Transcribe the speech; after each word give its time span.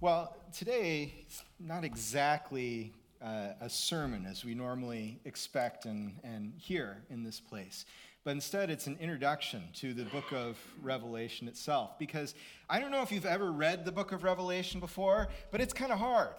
Well, 0.00 0.36
today, 0.56 1.12
it's 1.26 1.42
not 1.58 1.82
exactly 1.82 2.92
uh, 3.20 3.54
a 3.60 3.68
sermon 3.68 4.26
as 4.30 4.44
we 4.44 4.54
normally 4.54 5.18
expect 5.24 5.86
and, 5.86 6.12
and 6.22 6.52
hear 6.56 7.02
in 7.10 7.24
this 7.24 7.40
place, 7.40 7.84
but 8.22 8.30
instead 8.30 8.70
it's 8.70 8.86
an 8.86 8.96
introduction 9.00 9.64
to 9.78 9.94
the 9.94 10.04
book 10.04 10.32
of 10.32 10.56
Revelation 10.84 11.48
itself. 11.48 11.98
Because 11.98 12.36
I 12.70 12.78
don't 12.78 12.92
know 12.92 13.02
if 13.02 13.10
you've 13.10 13.26
ever 13.26 13.50
read 13.50 13.84
the 13.84 13.90
book 13.90 14.12
of 14.12 14.22
Revelation 14.22 14.78
before, 14.78 15.26
but 15.50 15.60
it's 15.60 15.72
kind 15.72 15.90
of 15.90 15.98
hard. 15.98 16.36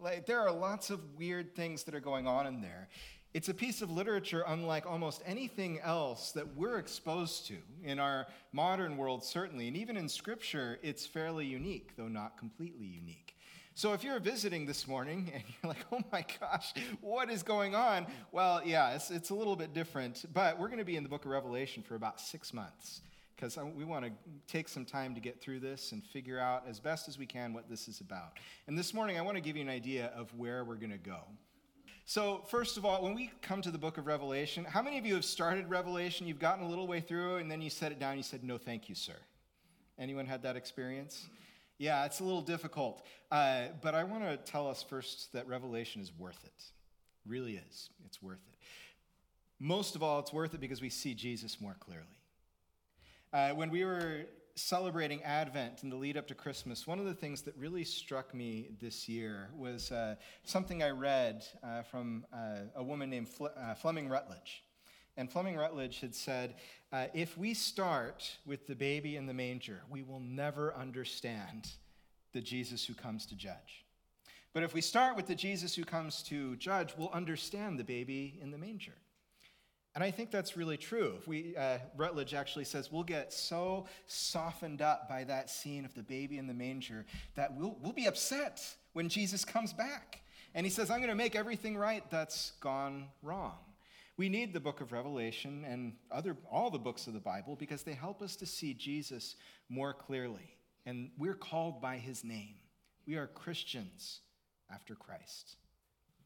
Like, 0.00 0.26
there 0.26 0.40
are 0.40 0.50
lots 0.50 0.90
of 0.90 0.98
weird 1.16 1.54
things 1.54 1.84
that 1.84 1.94
are 1.94 2.00
going 2.00 2.26
on 2.26 2.48
in 2.48 2.60
there. 2.60 2.88
It's 3.36 3.50
a 3.50 3.54
piece 3.54 3.82
of 3.82 3.90
literature 3.90 4.44
unlike 4.46 4.86
almost 4.86 5.22
anything 5.26 5.78
else 5.80 6.32
that 6.32 6.56
we're 6.56 6.78
exposed 6.78 7.46
to 7.48 7.56
in 7.84 7.98
our 7.98 8.26
modern 8.54 8.96
world, 8.96 9.22
certainly. 9.22 9.68
And 9.68 9.76
even 9.76 9.98
in 9.98 10.08
Scripture, 10.08 10.78
it's 10.82 11.04
fairly 11.04 11.44
unique, 11.44 11.90
though 11.98 12.08
not 12.08 12.38
completely 12.38 12.86
unique. 12.86 13.36
So 13.74 13.92
if 13.92 14.02
you're 14.02 14.18
visiting 14.20 14.64
this 14.64 14.88
morning 14.88 15.30
and 15.34 15.42
you're 15.46 15.68
like, 15.68 15.84
oh 15.92 16.00
my 16.10 16.24
gosh, 16.40 16.72
what 17.02 17.30
is 17.30 17.42
going 17.42 17.74
on? 17.74 18.06
Well, 18.32 18.62
yeah, 18.64 18.94
it's, 18.94 19.10
it's 19.10 19.28
a 19.28 19.34
little 19.34 19.54
bit 19.54 19.74
different, 19.74 20.24
but 20.32 20.58
we're 20.58 20.68
going 20.68 20.78
to 20.78 20.84
be 20.86 20.96
in 20.96 21.02
the 21.02 21.10
book 21.10 21.26
of 21.26 21.30
Revelation 21.30 21.82
for 21.82 21.94
about 21.94 22.18
six 22.18 22.54
months 22.54 23.02
because 23.36 23.58
we 23.76 23.84
want 23.84 24.06
to 24.06 24.12
take 24.48 24.66
some 24.66 24.86
time 24.86 25.14
to 25.14 25.20
get 25.20 25.42
through 25.42 25.60
this 25.60 25.92
and 25.92 26.02
figure 26.02 26.40
out 26.40 26.64
as 26.66 26.80
best 26.80 27.06
as 27.06 27.18
we 27.18 27.26
can 27.26 27.52
what 27.52 27.68
this 27.68 27.86
is 27.86 28.00
about. 28.00 28.38
And 28.66 28.78
this 28.78 28.94
morning, 28.94 29.18
I 29.18 29.20
want 29.20 29.36
to 29.36 29.42
give 29.42 29.56
you 29.56 29.62
an 29.62 29.68
idea 29.68 30.10
of 30.16 30.32
where 30.38 30.64
we're 30.64 30.76
going 30.76 30.90
to 30.90 30.96
go. 30.96 31.20
So, 32.08 32.44
first 32.46 32.76
of 32.76 32.84
all, 32.84 33.02
when 33.02 33.14
we 33.14 33.32
come 33.42 33.60
to 33.62 33.70
the 33.72 33.78
book 33.78 33.98
of 33.98 34.06
Revelation, 34.06 34.64
how 34.64 34.80
many 34.80 34.96
of 34.96 35.04
you 35.04 35.14
have 35.14 35.24
started 35.24 35.68
Revelation? 35.68 36.28
You've 36.28 36.38
gotten 36.38 36.64
a 36.64 36.68
little 36.68 36.86
way 36.86 37.00
through, 37.00 37.36
and 37.36 37.50
then 37.50 37.60
you 37.60 37.68
set 37.68 37.90
it 37.90 37.98
down, 37.98 38.16
you 38.16 38.22
said, 38.22 38.44
No, 38.44 38.58
thank 38.58 38.88
you, 38.88 38.94
sir. 38.94 39.16
Anyone 39.98 40.24
had 40.24 40.44
that 40.44 40.54
experience? 40.54 41.26
Yeah, 41.78 42.04
it's 42.04 42.20
a 42.20 42.24
little 42.24 42.42
difficult. 42.42 43.04
Uh, 43.32 43.64
but 43.82 43.96
I 43.96 44.04
want 44.04 44.22
to 44.22 44.36
tell 44.36 44.68
us 44.68 44.84
first 44.84 45.32
that 45.32 45.48
Revelation 45.48 46.00
is 46.00 46.12
worth 46.16 46.38
it. 46.44 46.64
Really 47.26 47.60
is. 47.68 47.90
It's 48.04 48.22
worth 48.22 48.38
it. 48.52 48.58
Most 49.58 49.96
of 49.96 50.02
all, 50.04 50.20
it's 50.20 50.32
worth 50.32 50.54
it 50.54 50.60
because 50.60 50.80
we 50.80 50.90
see 50.90 51.12
Jesus 51.12 51.60
more 51.60 51.74
clearly. 51.80 52.06
Uh, 53.32 53.50
when 53.50 53.68
we 53.68 53.84
were 53.84 54.26
celebrating 54.56 55.22
Advent 55.22 55.82
and 55.82 55.92
the 55.92 55.96
lead 55.96 56.16
up 56.16 56.26
to 56.28 56.34
Christmas, 56.34 56.86
one 56.86 56.98
of 56.98 57.04
the 57.04 57.14
things 57.14 57.42
that 57.42 57.54
really 57.56 57.84
struck 57.84 58.34
me 58.34 58.70
this 58.80 59.08
year 59.08 59.50
was 59.54 59.92
uh, 59.92 60.16
something 60.44 60.82
I 60.82 60.90
read 60.90 61.44
uh, 61.62 61.82
from 61.82 62.26
uh, 62.32 62.60
a 62.74 62.82
woman 62.82 63.10
named 63.10 63.28
Fle- 63.28 63.48
uh, 63.56 63.74
Fleming 63.74 64.08
Rutledge. 64.08 64.64
And 65.18 65.30
Fleming 65.30 65.56
Rutledge 65.56 66.00
had 66.00 66.14
said, 66.14 66.56
uh, 66.92 67.06
If 67.14 67.36
we 67.38 67.54
start 67.54 68.36
with 68.46 68.66
the 68.66 68.74
baby 68.74 69.16
in 69.16 69.26
the 69.26 69.34
manger, 69.34 69.82
we 69.90 70.02
will 70.02 70.20
never 70.20 70.74
understand 70.74 71.70
the 72.32 72.40
Jesus 72.40 72.84
who 72.84 72.94
comes 72.94 73.26
to 73.26 73.34
judge. 73.34 73.84
But 74.52 74.62
if 74.62 74.72
we 74.72 74.80
start 74.80 75.16
with 75.16 75.26
the 75.26 75.34
Jesus 75.34 75.74
who 75.74 75.84
comes 75.84 76.22
to 76.24 76.56
judge, 76.56 76.94
we'll 76.96 77.10
understand 77.10 77.78
the 77.78 77.84
baby 77.84 78.38
in 78.40 78.50
the 78.50 78.58
manger. 78.58 78.94
And 79.96 80.04
I 80.04 80.10
think 80.10 80.30
that's 80.30 80.58
really 80.58 80.76
true. 80.76 81.14
We, 81.26 81.56
uh, 81.56 81.78
Rutledge 81.96 82.34
actually 82.34 82.66
says 82.66 82.92
we'll 82.92 83.02
get 83.02 83.32
so 83.32 83.86
softened 84.06 84.82
up 84.82 85.08
by 85.08 85.24
that 85.24 85.48
scene 85.48 85.86
of 85.86 85.94
the 85.94 86.02
baby 86.02 86.36
in 86.36 86.46
the 86.46 86.52
manger 86.52 87.06
that 87.34 87.56
we'll, 87.56 87.78
we'll 87.80 87.94
be 87.94 88.04
upset 88.04 88.62
when 88.92 89.08
Jesus 89.08 89.42
comes 89.42 89.72
back. 89.72 90.20
And 90.54 90.66
he 90.66 90.70
says, 90.70 90.90
I'm 90.90 90.98
going 90.98 91.08
to 91.08 91.14
make 91.14 91.34
everything 91.34 91.78
right 91.78 92.04
that's 92.10 92.52
gone 92.60 93.06
wrong. 93.22 93.54
We 94.18 94.28
need 94.28 94.52
the 94.52 94.60
book 94.60 94.82
of 94.82 94.92
Revelation 94.92 95.64
and 95.66 95.94
other, 96.10 96.36
all 96.52 96.68
the 96.68 96.78
books 96.78 97.06
of 97.06 97.14
the 97.14 97.20
Bible 97.20 97.56
because 97.56 97.82
they 97.82 97.94
help 97.94 98.20
us 98.20 98.36
to 98.36 98.46
see 98.46 98.74
Jesus 98.74 99.36
more 99.70 99.94
clearly. 99.94 100.58
And 100.84 101.08
we're 101.16 101.34
called 101.34 101.80
by 101.80 101.96
his 101.96 102.22
name. 102.22 102.56
We 103.06 103.14
are 103.14 103.26
Christians 103.26 104.20
after 104.70 104.94
Christ. 104.94 105.56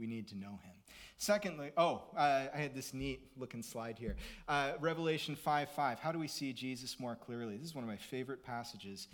We 0.01 0.07
need 0.07 0.27
to 0.29 0.37
know 0.37 0.59
him. 0.65 0.73
Secondly, 1.19 1.73
oh, 1.77 2.03
uh, 2.17 2.47
I 2.55 2.57
had 2.57 2.75
this 2.75 2.95
neat 2.95 3.29
looking 3.37 3.63
slide 3.63 3.99
here. 3.99 4.17
Uh, 4.49 4.73
Revelation 4.81 5.37
5 5.37 5.69
5. 5.69 5.99
How 6.01 6.11
do 6.11 6.19
we 6.19 6.27
see 6.27 6.55
Jesus 6.55 6.99
more 6.99 7.15
clearly? 7.15 7.59
This 7.59 7.69
is 7.69 7.75
one 7.75 7.85
of 7.85 7.91
my 7.91 7.99
favorite 7.99 8.43
passages. 8.43 9.09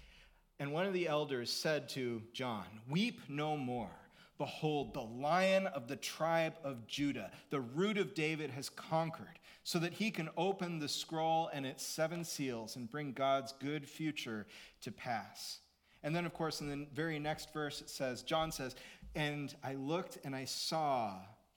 And 0.60 0.72
one 0.72 0.86
of 0.86 0.92
the 0.92 1.08
elders 1.08 1.50
said 1.50 1.88
to 1.90 2.22
John, 2.32 2.64
Weep 2.88 3.20
no 3.28 3.56
more. 3.56 3.90
Behold, 4.38 4.94
the 4.94 5.00
lion 5.00 5.66
of 5.66 5.88
the 5.88 5.96
tribe 5.96 6.54
of 6.62 6.86
Judah, 6.86 7.30
the 7.50 7.60
root 7.60 7.98
of 7.98 8.14
David, 8.14 8.50
has 8.50 8.68
conquered, 8.68 9.38
so 9.64 9.78
that 9.78 9.94
he 9.94 10.10
can 10.10 10.28
open 10.36 10.78
the 10.78 10.88
scroll 10.88 11.50
and 11.52 11.66
its 11.66 11.84
seven 11.84 12.22
seals 12.22 12.76
and 12.76 12.90
bring 12.90 13.12
God's 13.12 13.52
good 13.60 13.88
future 13.88 14.46
to 14.82 14.92
pass. 14.92 15.58
And 16.02 16.14
then, 16.14 16.24
of 16.24 16.34
course, 16.34 16.60
in 16.60 16.68
the 16.68 16.86
very 16.94 17.18
next 17.18 17.52
verse, 17.52 17.80
it 17.80 17.90
says, 17.90 18.22
John 18.22 18.52
says, 18.52 18.76
And 19.16 19.54
I 19.64 19.74
looked 19.74 20.18
and 20.24 20.36
I 20.36 20.44
saw 20.44 21.14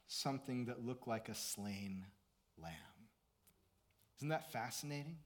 something 0.08 0.66
that 0.66 0.86
looked 0.86 1.10
like 1.10 1.28
a 1.28 1.36
slain 1.36 2.06
lamb. 2.58 2.72
Isn't 4.18 4.30
that 4.30 4.54
fascinating? 4.54 5.18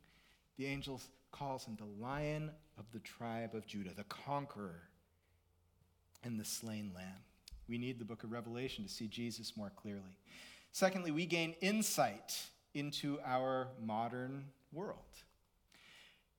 The 0.57 0.65
angel 0.65 0.99
calls 1.31 1.65
him 1.65 1.77
the 1.77 2.03
lion 2.03 2.49
of 2.79 2.85
the 2.91 2.99
tribe 2.99 3.53
of 3.53 3.67
Judah, 3.67 3.91
the 3.95 4.03
conqueror, 4.05 4.81
and 6.23 6.39
the 6.39 6.43
slain 6.43 6.91
lamb. 6.95 7.21
We 7.69 7.77
need 7.77 7.99
the 7.99 8.05
book 8.05 8.23
of 8.23 8.31
Revelation 8.31 8.83
to 8.83 8.89
see 8.89 9.07
Jesus 9.07 9.55
more 9.55 9.71
clearly. 9.75 10.17
Secondly, 10.71 11.11
we 11.11 11.27
gain 11.27 11.53
insight 11.61 12.35
into 12.73 13.19
our 13.23 13.67
modern 13.79 14.45
world. 14.71 14.97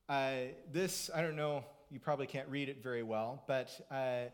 Uh, 0.08 0.32
this, 0.72 1.08
I 1.14 1.22
don't 1.22 1.36
know, 1.36 1.64
you 1.88 2.00
probably 2.00 2.26
can't 2.26 2.48
read 2.48 2.68
it 2.68 2.82
very 2.82 3.04
well, 3.04 3.44
but 3.46 3.70
uh, 3.92 4.24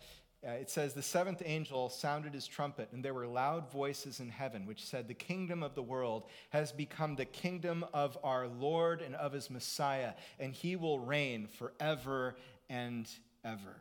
uh, 0.46 0.52
it 0.52 0.70
says, 0.70 0.94
The 0.94 1.02
seventh 1.02 1.42
angel 1.44 1.90
sounded 1.90 2.32
his 2.32 2.46
trumpet, 2.46 2.88
and 2.92 3.04
there 3.04 3.14
were 3.14 3.26
loud 3.26 3.70
voices 3.70 4.20
in 4.20 4.30
heaven 4.30 4.66
which 4.66 4.84
said, 4.84 5.06
The 5.06 5.14
kingdom 5.14 5.62
of 5.62 5.74
the 5.74 5.82
world 5.82 6.24
has 6.50 6.72
become 6.72 7.16
the 7.16 7.26
kingdom 7.26 7.84
of 7.92 8.16
our 8.24 8.48
Lord 8.48 9.02
and 9.02 9.14
of 9.14 9.32
his 9.32 9.50
Messiah, 9.50 10.12
and 10.38 10.54
he 10.54 10.76
will 10.76 10.98
reign 10.98 11.46
forever 11.46 12.36
and 12.70 13.08
ever. 13.44 13.76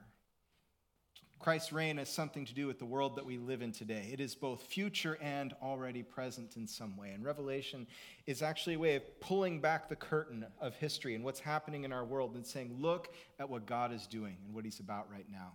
Christ's 1.39 1.71
reign 1.71 1.97
has 1.97 2.09
something 2.09 2.43
to 2.43 2.53
do 2.53 2.67
with 2.67 2.79
the 2.79 2.85
world 2.85 3.15
that 3.15 3.25
we 3.25 3.37
live 3.37 3.61
in 3.61 3.71
today. 3.71 4.09
It 4.11 4.19
is 4.19 4.35
both 4.35 4.61
future 4.63 5.17
and 5.21 5.53
already 5.61 6.03
present 6.03 6.57
in 6.57 6.67
some 6.67 6.97
way. 6.97 7.11
And 7.11 7.23
Revelation 7.23 7.87
is 8.27 8.41
actually 8.41 8.75
a 8.75 8.79
way 8.79 8.95
of 8.95 9.21
pulling 9.21 9.61
back 9.61 9.87
the 9.87 9.95
curtain 9.95 10.45
of 10.59 10.75
history 10.75 11.15
and 11.15 11.23
what's 11.23 11.39
happening 11.39 11.85
in 11.85 11.93
our 11.93 12.03
world 12.03 12.35
and 12.35 12.45
saying, 12.45 12.75
Look 12.81 13.13
at 13.39 13.49
what 13.49 13.65
God 13.65 13.93
is 13.93 14.05
doing 14.05 14.35
and 14.45 14.53
what 14.53 14.65
he's 14.65 14.81
about 14.81 15.09
right 15.09 15.25
now. 15.31 15.53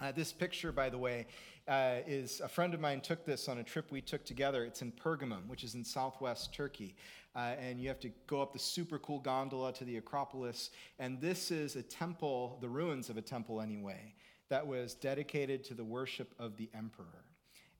Uh, 0.00 0.12
this 0.12 0.32
picture, 0.32 0.70
by 0.70 0.88
the 0.88 0.98
way, 0.98 1.26
uh, 1.66 1.96
is 2.06 2.40
a 2.40 2.48
friend 2.48 2.72
of 2.72 2.80
mine 2.80 3.00
took 3.00 3.24
this 3.24 3.48
on 3.48 3.58
a 3.58 3.64
trip 3.64 3.90
we 3.90 4.00
took 4.00 4.24
together. 4.24 4.64
It's 4.64 4.80
in 4.80 4.92
Pergamum, 4.92 5.46
which 5.48 5.64
is 5.64 5.74
in 5.74 5.84
southwest 5.84 6.54
Turkey. 6.54 6.94
Uh, 7.34 7.54
and 7.60 7.80
you 7.80 7.88
have 7.88 8.00
to 8.00 8.10
go 8.26 8.40
up 8.40 8.52
the 8.52 8.58
super 8.58 8.98
cool 8.98 9.18
gondola 9.18 9.72
to 9.74 9.84
the 9.84 9.96
Acropolis. 9.96 10.70
And 10.98 11.20
this 11.20 11.50
is 11.50 11.76
a 11.76 11.82
temple, 11.82 12.58
the 12.60 12.68
ruins 12.68 13.10
of 13.10 13.16
a 13.16 13.22
temple 13.22 13.60
anyway, 13.60 14.14
that 14.48 14.66
was 14.66 14.94
dedicated 14.94 15.64
to 15.64 15.74
the 15.74 15.84
worship 15.84 16.32
of 16.38 16.56
the 16.56 16.70
emperor. 16.74 17.24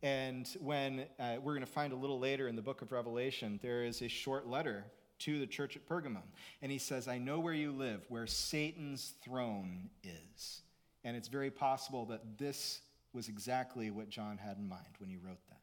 And 0.02 0.48
when 0.60 1.06
uh, 1.18 1.36
we're 1.42 1.54
going 1.54 1.66
to 1.66 1.72
find 1.72 1.92
a 1.92 1.96
little 1.96 2.18
later 2.18 2.46
in 2.46 2.56
the 2.56 2.62
book 2.62 2.82
of 2.82 2.92
Revelation, 2.92 3.58
there 3.62 3.84
is 3.84 4.02
a 4.02 4.08
short 4.08 4.46
letter 4.46 4.84
to 5.20 5.40
the 5.40 5.46
church 5.46 5.76
at 5.76 5.88
Pergamum. 5.88 6.22
And 6.62 6.70
he 6.70 6.78
says, 6.78 7.08
I 7.08 7.18
know 7.18 7.40
where 7.40 7.54
you 7.54 7.72
live, 7.72 8.04
where 8.08 8.26
Satan's 8.26 9.14
throne 9.24 9.90
is. 10.04 10.62
And 11.04 11.16
it's 11.16 11.28
very 11.28 11.50
possible 11.50 12.06
that 12.06 12.38
this 12.38 12.80
was 13.12 13.28
exactly 13.28 13.90
what 13.90 14.08
John 14.08 14.38
had 14.38 14.58
in 14.58 14.68
mind 14.68 14.88
when 14.98 15.08
he 15.08 15.16
wrote 15.16 15.38
that. 15.48 15.58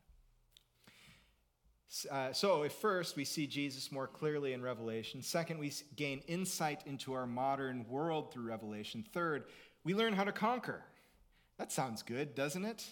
Uh, 2.12 2.34
so, 2.34 2.64
at 2.64 2.72
first, 2.72 3.16
we 3.16 3.24
see 3.24 3.48
Jesus 3.48 3.92
more 3.92 4.08
clearly 4.08 4.54
in 4.54 4.62
Revelation. 4.62 5.22
Second, 5.22 5.60
we 5.60 5.72
gain 5.96 6.22
insight 6.28 6.82
into 6.86 7.14
our 7.14 7.26
modern 7.26 7.86
world 7.88 8.34
through 8.34 8.48
Revelation. 8.48 9.06
Third, 9.14 9.46
we 9.84 9.94
learn 9.94 10.14
how 10.14 10.24
to 10.24 10.32
conquer. 10.32 10.84
That 11.58 11.72
sounds 11.72 12.04
good, 12.04 12.36
doesn't 12.36 12.66
it? 12.66 12.84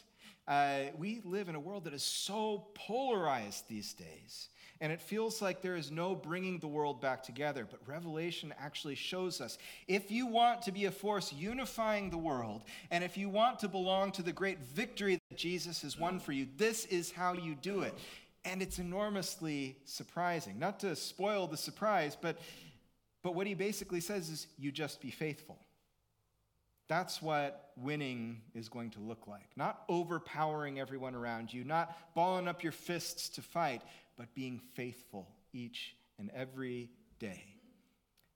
Uh, 0.48 0.92
we 0.98 1.22
live 1.26 1.50
in 1.50 1.56
a 1.56 1.60
world 1.60 1.86
that 1.86 1.94
is 1.94 2.04
so 2.04 2.68
polarized 2.76 3.68
these 3.68 3.94
days. 3.94 4.50
And 4.84 4.92
it 4.92 5.00
feels 5.00 5.42
like 5.42 5.62
there 5.62 5.78
is 5.78 5.92
no 5.92 6.14
bringing 6.14 6.60
the 6.60 6.68
world 6.68 7.00
back 7.00 7.24
together. 7.24 7.66
But 7.72 7.80
Revelation 7.88 8.54
actually 8.60 8.96
shows 8.96 9.40
us 9.40 9.58
if 9.88 10.12
you 10.12 10.28
want 10.28 10.62
to 10.64 10.74
be 10.74 10.84
a 10.84 10.92
force 10.92 11.32
unifying 11.32 12.10
the 12.10 12.18
world, 12.18 12.64
and 12.92 13.02
if 13.02 13.18
you 13.18 13.30
want 13.30 13.60
to 13.60 13.70
belong 13.70 14.12
to 14.12 14.22
the 14.22 14.34
great 14.34 14.60
victory 14.60 15.22
that 15.30 15.38
Jesus 15.38 15.84
has 15.84 15.98
won 15.98 16.20
for 16.20 16.34
you, 16.34 16.48
this 16.58 16.84
is 16.88 17.14
how 17.14 17.32
you 17.32 17.56
do 17.56 17.84
it. 17.84 17.98
And 18.44 18.62
it's 18.62 18.78
enormously 18.78 19.78
surprising. 19.86 20.60
Not 20.60 20.82
to 20.82 20.98
spoil 20.98 21.48
the 21.48 21.56
surprise, 21.56 22.18
but, 22.20 22.38
but 23.24 23.36
what 23.36 23.48
he 23.48 23.54
basically 23.54 24.02
says 24.02 24.30
is 24.30 24.48
you 24.60 24.70
just 24.70 25.00
be 25.00 25.12
faithful. 25.12 25.58
That's 26.88 27.22
what 27.22 27.72
winning 27.78 28.42
is 28.54 28.70
going 28.70 28.92
to 28.92 29.00
look 29.00 29.28
like. 29.28 29.50
Not 29.56 29.84
overpowering 29.88 30.80
everyone 30.80 31.16
around 31.16 31.54
you, 31.54 31.64
not 31.64 31.98
balling 32.14 32.48
up 32.48 32.62
your 32.62 32.72
fists 32.72 33.30
to 33.30 33.42
fight, 33.42 33.82
but 34.18 34.34
being 34.36 34.60
faithful 34.74 35.28
each 35.54 35.96
and 36.20 36.30
every 36.36 36.90
day. 37.20 37.44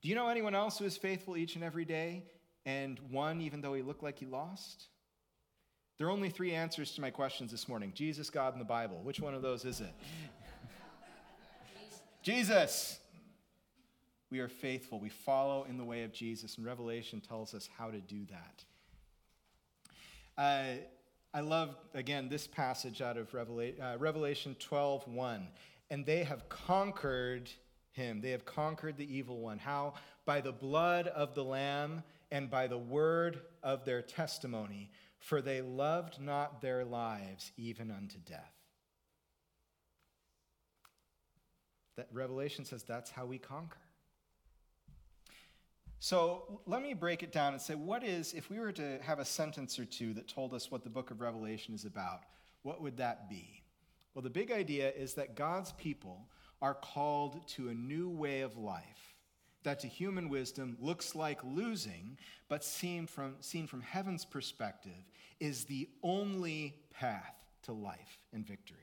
Do 0.01 0.09
you 0.09 0.15
know 0.15 0.29
anyone 0.29 0.55
else 0.55 0.79
who 0.79 0.85
is 0.85 0.95
faithful 0.95 1.35
each 1.35 1.55
and 1.55 1.63
every 1.63 1.85
day 1.85 2.23
and 2.65 2.99
won 3.11 3.41
even 3.41 3.61
though 3.61 3.73
he 3.73 3.81
looked 3.81 4.03
like 4.03 4.19
he 4.19 4.25
lost? 4.25 4.87
There 5.97 6.07
are 6.07 6.11
only 6.11 6.29
three 6.29 6.53
answers 6.53 6.91
to 6.93 7.01
my 7.01 7.09
questions 7.09 7.51
this 7.51 7.67
morning 7.67 7.91
Jesus, 7.93 8.29
God, 8.29 8.53
and 8.53 8.61
the 8.61 8.65
Bible. 8.65 8.99
Which 9.03 9.19
one 9.19 9.33
of 9.33 9.41
those 9.41 9.65
is 9.65 9.81
it? 9.81 9.93
Jesus. 12.21 12.99
We 14.29 14.39
are 14.39 14.49
faithful. 14.49 14.99
We 14.99 15.09
follow 15.09 15.65
in 15.69 15.77
the 15.77 15.85
way 15.85 16.03
of 16.03 16.11
Jesus, 16.11 16.57
and 16.57 16.65
Revelation 16.65 17.21
tells 17.21 17.53
us 17.53 17.69
how 17.77 17.91
to 17.91 17.99
do 17.99 18.25
that. 18.25 18.63
Uh, 20.37 20.81
I 21.33 21.41
love, 21.41 21.75
again, 21.93 22.29
this 22.29 22.47
passage 22.47 23.01
out 23.01 23.17
of 23.17 23.31
Revela- 23.31 23.79
uh, 23.79 23.97
Revelation 23.97 24.55
12 24.59 25.07
1. 25.07 25.47
And 25.89 26.05
they 26.05 26.23
have 26.23 26.49
conquered 26.49 27.49
him. 27.91 28.21
They 28.21 28.31
have 28.31 28.45
conquered 28.45 28.97
the 28.97 29.15
evil 29.15 29.39
one. 29.39 29.57
How? 29.57 29.93
By 30.25 30.41
the 30.41 30.51
blood 30.51 31.07
of 31.07 31.33
the 31.33 31.43
Lamb 31.43 32.03
and 32.31 32.49
by 32.49 32.67
the 32.67 32.77
word 32.77 33.41
of 33.63 33.85
their 33.85 34.01
testimony, 34.01 34.91
for 35.19 35.41
they 35.41 35.61
loved 35.61 36.19
not 36.19 36.61
their 36.61 36.83
lives 36.83 37.51
even 37.57 37.89
unto 37.89 38.17
death. 38.17 38.53
That 41.95 42.09
Revelation 42.11 42.65
says 42.65 42.83
that's 42.83 43.09
how 43.09 43.25
we 43.25 43.37
conquer. 43.37 43.79
So 45.99 46.61
let 46.65 46.81
me 46.83 46.93
break 46.93 47.23
it 47.23 47.31
down 47.31 47.53
and 47.53 47.61
say, 47.61 47.75
what 47.75 48.03
is, 48.03 48.33
if 48.33 48.49
we 48.49 48.59
were 48.59 48.71
to 48.73 48.99
have 49.01 49.19
a 49.19 49.25
sentence 49.25 49.79
or 49.79 49.85
two 49.85 50.13
that 50.13 50.27
told 50.27 50.53
us 50.53 50.69
what 50.69 50.83
the 50.83 50.89
book 50.89 51.11
of 51.11 51.21
Revelation 51.21 51.73
is 51.73 51.85
about, 51.85 52.21
what 52.61 52.81
would 52.81 52.97
that 52.97 53.29
be? 53.29 53.63
Well, 54.13 54.21
the 54.21 54.29
big 54.29 54.51
idea 54.51 54.91
is 54.91 55.15
that 55.15 55.35
God's 55.35 55.71
people 55.73 56.27
are 56.61 56.73
called 56.73 57.47
to 57.49 57.69
a 57.69 57.73
new 57.73 58.09
way 58.09 58.41
of 58.41 58.57
life 58.57 59.15
that 59.63 59.79
to 59.81 59.87
human 59.87 60.29
wisdom 60.29 60.77
looks 60.79 61.13
like 61.13 61.43
losing, 61.43 62.17
but 62.47 62.63
seen 62.63 63.05
from, 63.05 63.35
seen 63.41 63.67
from 63.67 63.81
heaven's 63.81 64.23
perspective 64.23 65.11
is 65.41 65.65
the 65.65 65.89
only 66.03 66.73
path 66.89 67.35
to 67.63 67.73
life 67.73 68.17
and 68.31 68.47
victory. 68.47 68.77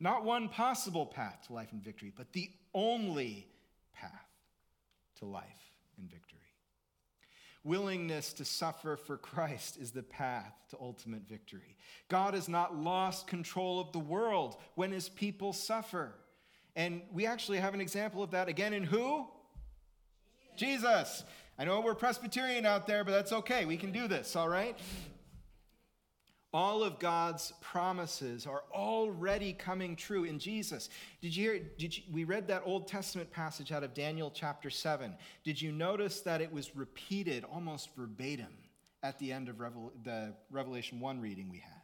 Not 0.00 0.24
one 0.24 0.48
possible 0.50 1.06
path 1.06 1.46
to 1.46 1.54
life 1.54 1.72
and 1.72 1.82
victory, 1.82 2.12
but 2.14 2.32
the 2.32 2.50
only 2.74 3.48
path 3.94 4.28
to 5.20 5.24
life 5.24 5.63
and 5.98 6.10
victory. 6.10 6.40
Willingness 7.62 8.34
to 8.34 8.44
suffer 8.44 8.96
for 8.96 9.16
Christ 9.16 9.78
is 9.80 9.90
the 9.90 10.02
path 10.02 10.52
to 10.70 10.76
ultimate 10.80 11.26
victory. 11.26 11.76
God 12.08 12.34
has 12.34 12.48
not 12.48 12.76
lost 12.76 13.26
control 13.26 13.80
of 13.80 13.92
the 13.92 13.98
world 13.98 14.56
when 14.74 14.92
his 14.92 15.08
people 15.08 15.52
suffer. 15.52 16.14
And 16.76 17.00
we 17.12 17.24
actually 17.24 17.58
have 17.58 17.72
an 17.72 17.80
example 17.80 18.22
of 18.22 18.32
that 18.32 18.48
again 18.48 18.74
in 18.74 18.84
who? 18.84 19.26
Jesus. 20.56 20.82
Jesus. 20.82 21.24
I 21.58 21.64
know 21.64 21.80
we're 21.80 21.94
Presbyterian 21.94 22.66
out 22.66 22.86
there, 22.86 23.04
but 23.04 23.12
that's 23.12 23.32
okay. 23.32 23.64
We 23.64 23.76
can 23.76 23.92
do 23.92 24.08
this, 24.08 24.34
all 24.34 24.48
right? 24.48 24.76
All 26.54 26.84
of 26.84 27.00
God's 27.00 27.52
promises 27.60 28.46
are 28.46 28.62
already 28.72 29.52
coming 29.52 29.96
true 29.96 30.22
in 30.22 30.38
Jesus. 30.38 30.88
Did 31.20 31.34
you 31.34 31.50
hear? 31.50 31.58
Did 31.76 31.96
you, 31.96 32.04
we 32.12 32.22
read 32.22 32.46
that 32.46 32.62
Old 32.64 32.86
Testament 32.86 33.28
passage 33.32 33.72
out 33.72 33.82
of 33.82 33.92
Daniel 33.92 34.30
chapter 34.32 34.70
7. 34.70 35.16
Did 35.42 35.60
you 35.60 35.72
notice 35.72 36.20
that 36.20 36.40
it 36.40 36.52
was 36.52 36.76
repeated 36.76 37.42
almost 37.52 37.88
verbatim 37.96 38.54
at 39.02 39.18
the 39.18 39.32
end 39.32 39.48
of 39.48 39.58
Revel, 39.58 39.92
the 40.04 40.32
Revelation 40.48 41.00
1 41.00 41.20
reading 41.20 41.48
we 41.50 41.58
had? 41.58 41.82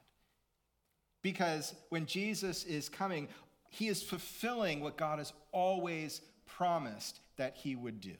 Because 1.20 1.74
when 1.88 2.06
Jesus 2.06 2.62
is 2.62 2.88
coming, 2.88 3.26
he 3.70 3.88
is 3.88 4.04
fulfilling 4.04 4.78
what 4.78 4.96
God 4.96 5.18
has 5.18 5.32
always 5.50 6.20
promised 6.46 7.18
that 7.38 7.56
he 7.56 7.74
would 7.74 8.00
do. 8.00 8.14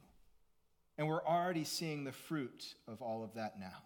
And 0.98 1.06
we're 1.06 1.24
already 1.24 1.62
seeing 1.62 2.02
the 2.02 2.10
fruit 2.10 2.74
of 2.88 3.00
all 3.00 3.22
of 3.22 3.34
that 3.34 3.60
now. 3.60 3.84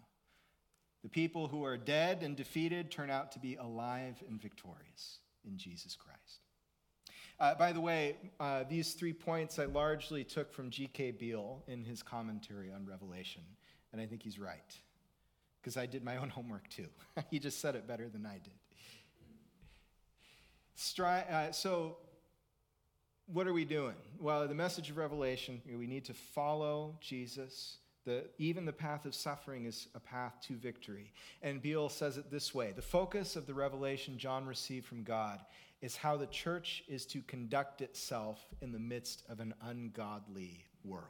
The 1.05 1.11
people 1.11 1.49
who 1.49 1.65
are 1.65 1.77
dead 1.77 2.23
and 2.23 2.35
defeated 2.35 2.91
turn 2.91 3.11
out 3.11 3.31
to 3.33 3.39
be 3.39 3.57
alive 3.57 4.25
and 4.27 4.41
victorious 4.41 5.19
in 5.47 5.59
Jesus 5.59 5.95
Christ. 5.95 6.41
Uh, 7.39 7.55
by 7.55 7.73
the 7.73 7.81
way, 7.81 8.17
uh, 8.41 8.65
these 8.71 8.95
three 8.95 9.13
points 9.13 9.59
I 9.59 9.67
largely 9.67 10.25
took 10.25 10.51
from 10.51 10.71
G.K. 10.71 11.11
Beale 11.11 11.63
in 11.69 11.85
his 11.85 12.03
commentary 12.03 12.73
on 12.73 12.87
Revelation, 12.87 13.43
and 13.93 14.01
I 14.01 14.07
think 14.07 14.23
he's 14.23 14.39
right, 14.39 14.75
because 15.61 15.77
I 15.77 15.85
did 15.85 16.03
my 16.03 16.17
own 16.17 16.29
homework 16.31 16.71
too. 16.71 16.89
he 17.31 17.39
just 17.39 17.61
said 17.61 17.75
it 17.75 17.87
better 17.87 18.09
than 18.09 18.25
I 18.25 18.39
did. 18.39 18.55
Stri- 20.79 21.31
uh, 21.31 21.53
so, 21.53 21.99
what 23.27 23.47
are 23.47 23.53
we 23.53 23.67
doing? 23.67 23.95
Well, 24.19 24.49
the 24.49 24.55
message 24.55 24.89
of 24.89 24.97
Revelation, 24.97 25.61
we 25.71 25.87
need 25.87 26.07
to 26.07 26.15
follow 26.15 26.97
Jesus 27.03 27.77
the, 28.05 28.25
even 28.39 28.65
the 28.65 28.73
path 28.73 29.07
of 29.07 29.15
suffering 29.15 29.65
is 29.65 29.89
a 29.95 30.01
path 30.01 30.35
to 30.43 30.55
victory. 30.57 31.13
And 31.43 31.63
Beale 31.63 31.89
says 31.89 32.19
it 32.19 32.31
this 32.31 32.55
way 32.55 32.73
The 32.73 32.83
focus 32.83 33.37
of 33.37 33.47
the 33.47 33.55
revelation 33.55 34.19
John 34.19 34.47
received 34.47 34.87
from 34.87 35.03
God 35.03 35.41
is 35.81 35.97
how 35.97 36.17
the 36.17 36.27
church 36.27 36.83
is 36.89 37.05
to 37.07 37.21
conduct 37.23 37.83
itself 37.83 38.45
in 38.61 38.73
the 38.73 38.79
midst 38.79 39.23
of 39.29 39.41
an 39.41 39.55
ungodly 39.63 40.65
world. 40.85 41.05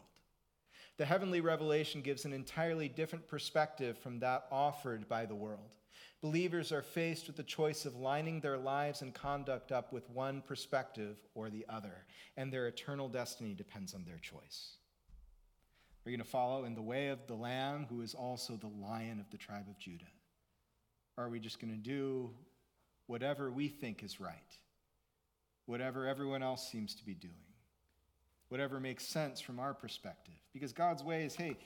The 0.96 1.04
heavenly 1.04 1.40
revelation 1.40 2.02
gives 2.02 2.24
an 2.24 2.32
entirely 2.32 2.88
different 2.88 3.26
perspective 3.26 3.98
from 3.98 4.20
that 4.20 4.46
offered 4.52 5.08
by 5.08 5.26
the 5.26 5.34
world. 5.34 5.74
Believers 6.20 6.72
are 6.72 6.82
faced 6.82 7.26
with 7.26 7.36
the 7.36 7.42
choice 7.42 7.84
of 7.84 7.96
lining 7.96 8.40
their 8.40 8.56
lives 8.56 9.02
and 9.02 9.12
conduct 9.12 9.72
up 9.72 9.92
with 9.92 10.08
one 10.08 10.40
perspective 10.40 11.18
or 11.34 11.50
the 11.50 11.66
other, 11.68 12.04
and 12.36 12.52
their 12.52 12.66
eternal 12.66 13.08
destiny 13.08 13.54
depends 13.54 13.92
on 13.92 14.04
their 14.04 14.18
choice. 14.18 14.76
Are 16.04 16.10
you 16.10 16.16
going 16.16 16.24
to 16.24 16.30
follow 16.30 16.64
in 16.64 16.74
the 16.74 16.82
way 16.82 17.08
of 17.08 17.26
the 17.26 17.34
Lamb, 17.34 17.86
who 17.88 18.02
is 18.02 18.14
also 18.14 18.56
the 18.56 18.70
Lion 18.84 19.20
of 19.20 19.30
the 19.30 19.38
tribe 19.38 19.66
of 19.68 19.78
Judah? 19.78 20.04
Or 21.16 21.24
are 21.24 21.28
we 21.30 21.40
just 21.40 21.60
going 21.60 21.72
to 21.72 21.78
do 21.78 22.30
whatever 23.06 23.50
we 23.50 23.68
think 23.68 24.02
is 24.02 24.20
right? 24.20 24.58
Whatever 25.66 26.06
everyone 26.06 26.42
else 26.42 26.68
seems 26.70 26.94
to 26.96 27.04
be 27.06 27.14
doing? 27.14 27.34
Whatever 28.48 28.80
makes 28.80 29.06
sense 29.06 29.40
from 29.40 29.58
our 29.58 29.72
perspective? 29.72 30.34
Because 30.52 30.72
God's 30.72 31.02
ways, 31.02 31.34
hey, 31.34 31.56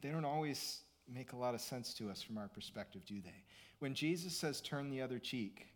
they 0.00 0.10
don't 0.10 0.24
always 0.24 0.80
make 1.08 1.32
a 1.32 1.36
lot 1.36 1.54
of 1.54 1.60
sense 1.60 1.94
to 1.94 2.10
us 2.10 2.20
from 2.20 2.36
our 2.36 2.48
perspective, 2.48 3.02
do 3.06 3.20
they? 3.20 3.44
When 3.78 3.94
Jesus 3.94 4.36
says 4.36 4.60
turn 4.60 4.90
the 4.90 5.02
other 5.02 5.20
cheek, 5.20 5.68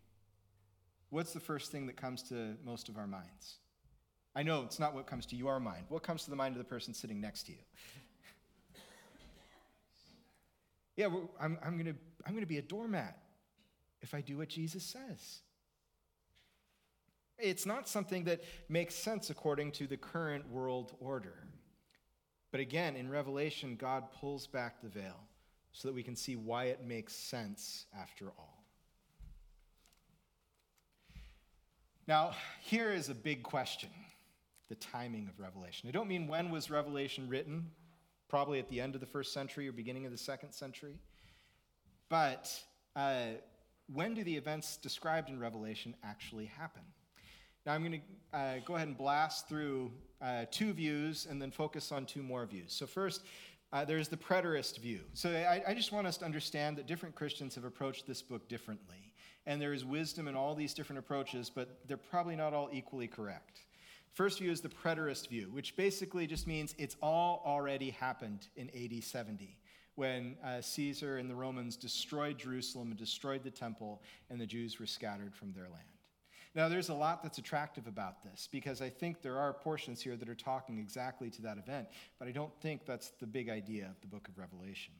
what's 1.09 1.31
the 1.31 1.39
first 1.39 1.71
thing 1.71 1.87
that 1.87 1.95
comes 1.95 2.21
to 2.23 2.55
most 2.65 2.89
of 2.89 2.97
our 2.97 3.07
minds? 3.07 3.59
I 4.35 4.43
know 4.43 4.63
it's 4.63 4.79
not 4.79 4.95
what 4.95 5.05
comes 5.05 5.25
to 5.27 5.35
your 5.35 5.59
mind. 5.59 5.85
What 5.89 6.03
comes 6.03 6.23
to 6.23 6.29
the 6.29 6.35
mind 6.35 6.55
of 6.55 6.57
the 6.57 6.63
person 6.63 6.93
sitting 6.93 7.21
next 7.21 7.43
to 7.43 7.51
you? 7.51 7.59
yeah, 10.95 11.07
well, 11.07 11.29
I'm, 11.39 11.57
I'm 11.63 11.73
going 11.73 11.93
to 11.93 11.95
I'm 12.25 12.33
gonna 12.33 12.45
be 12.45 12.57
a 12.57 12.63
doormat 12.63 13.17
if 14.01 14.13
I 14.13 14.21
do 14.21 14.37
what 14.37 14.49
Jesus 14.49 14.83
says. 14.83 15.41
It's 17.37 17.65
not 17.65 17.87
something 17.87 18.23
that 18.25 18.43
makes 18.69 18.95
sense 18.95 19.29
according 19.29 19.71
to 19.73 19.87
the 19.87 19.97
current 19.97 20.49
world 20.49 20.95
order. 20.99 21.47
But 22.51 22.61
again, 22.61 22.95
in 22.95 23.09
Revelation, 23.09 23.75
God 23.75 24.11
pulls 24.19 24.45
back 24.47 24.81
the 24.81 24.89
veil 24.89 25.19
so 25.71 25.87
that 25.87 25.93
we 25.93 26.03
can 26.03 26.15
see 26.15 26.35
why 26.35 26.65
it 26.65 26.85
makes 26.85 27.15
sense 27.15 27.85
after 27.99 28.27
all. 28.37 28.63
Now, 32.07 32.31
here 32.61 32.91
is 32.91 33.09
a 33.09 33.15
big 33.15 33.43
question 33.43 33.89
the 34.73 34.79
timing 34.79 35.27
of 35.27 35.39
Revelation. 35.39 35.87
I 35.87 35.91
don't 35.91 36.07
mean 36.07 36.27
when 36.27 36.49
was 36.49 36.71
Revelation 36.71 37.29
written, 37.29 37.69
probably 38.27 38.57
at 38.57 38.67
the 38.69 38.81
end 38.81 38.95
of 38.95 39.01
the 39.01 39.07
first 39.07 39.31
century 39.31 39.67
or 39.67 39.71
beginning 39.71 40.07
of 40.07 40.11
the 40.11 40.17
second 40.17 40.51
century, 40.51 40.95
but 42.09 42.51
uh, 42.95 43.33
when 43.93 44.15
do 44.15 44.23
the 44.23 44.35
events 44.35 44.77
described 44.77 45.29
in 45.29 45.39
Revelation 45.39 45.95
actually 46.03 46.45
happen? 46.45 46.81
Now, 47.67 47.73
I'm 47.73 47.83
going 47.83 48.01
to 48.01 48.37
uh, 48.37 48.53
go 48.65 48.75
ahead 48.75 48.87
and 48.87 48.97
blast 48.97 49.47
through 49.47 49.91
uh, 50.19 50.45
two 50.49 50.73
views 50.73 51.27
and 51.29 51.39
then 51.39 51.51
focus 51.51 51.91
on 51.91 52.07
two 52.07 52.23
more 52.23 52.43
views. 52.47 52.73
So, 52.73 52.87
first, 52.87 53.21
uh, 53.71 53.85
there's 53.85 54.07
the 54.07 54.17
preterist 54.17 54.79
view. 54.79 55.01
So, 55.13 55.29
I, 55.29 55.61
I, 55.67 55.73
just 55.75 55.91
want 55.91 56.07
us 56.07 56.17
to 56.17 56.25
understand 56.25 56.77
that 56.77 56.87
different 56.87 57.13
Christians 57.13 57.53
have 57.53 57.63
approached 57.63 58.07
this 58.07 58.23
book 58.23 58.49
differently. 58.49 59.13
And 59.45 59.61
there 59.61 59.73
is 59.73 59.85
wisdom 59.85 60.27
in 60.27 60.35
all 60.35 60.55
these 60.55 60.73
different 60.73 60.97
approaches, 60.97 61.51
but 61.53 61.79
they're 61.87 61.95
probably 61.95 62.35
not 62.35 62.53
all 62.53 62.69
equally 62.73 63.07
correct. 63.07 63.59
First 64.13 64.39
view 64.39 64.51
is 64.51 64.61
the 64.61 64.69
preterist 64.69 65.27
view, 65.27 65.49
which 65.51 65.75
basically 65.75 66.27
just 66.27 66.45
means 66.45 66.75
it's 66.77 66.95
all 67.01 67.41
already 67.45 67.89
happened 67.89 68.47
in 68.55 68.69
AD 68.69 69.03
70 69.03 69.57
when 69.95 70.35
uh, 70.43 70.61
Caesar 70.61 71.17
and 71.17 71.29
the 71.29 71.35
Romans 71.35 71.75
destroyed 71.75 72.37
Jerusalem 72.37 72.89
and 72.89 72.97
destroyed 72.97 73.43
the 73.43 73.51
temple, 73.51 74.01
and 74.29 74.39
the 74.39 74.45
Jews 74.45 74.79
were 74.79 74.85
scattered 74.85 75.35
from 75.35 75.51
their 75.53 75.65
land. 75.65 75.83
Now, 76.55 76.69
there's 76.69 76.89
a 76.89 76.93
lot 76.93 77.23
that's 77.23 77.39
attractive 77.39 77.87
about 77.87 78.23
this 78.23 78.47
because 78.51 78.81
I 78.81 78.89
think 78.89 79.23
there 79.23 79.39
are 79.39 79.53
portions 79.53 80.01
here 80.01 80.15
that 80.15 80.29
are 80.29 80.35
talking 80.35 80.77
exactly 80.77 81.31
to 81.31 81.41
that 81.43 81.57
event, 81.57 81.87
but 82.19 82.27
I 82.27 82.31
don't 82.31 82.53
think 82.61 82.85
that's 82.85 83.09
the 83.19 83.25
big 83.25 83.49
idea 83.49 83.85
of 83.85 83.99
the 84.01 84.07
book 84.07 84.27
of 84.27 84.37
Revelation. 84.37 84.93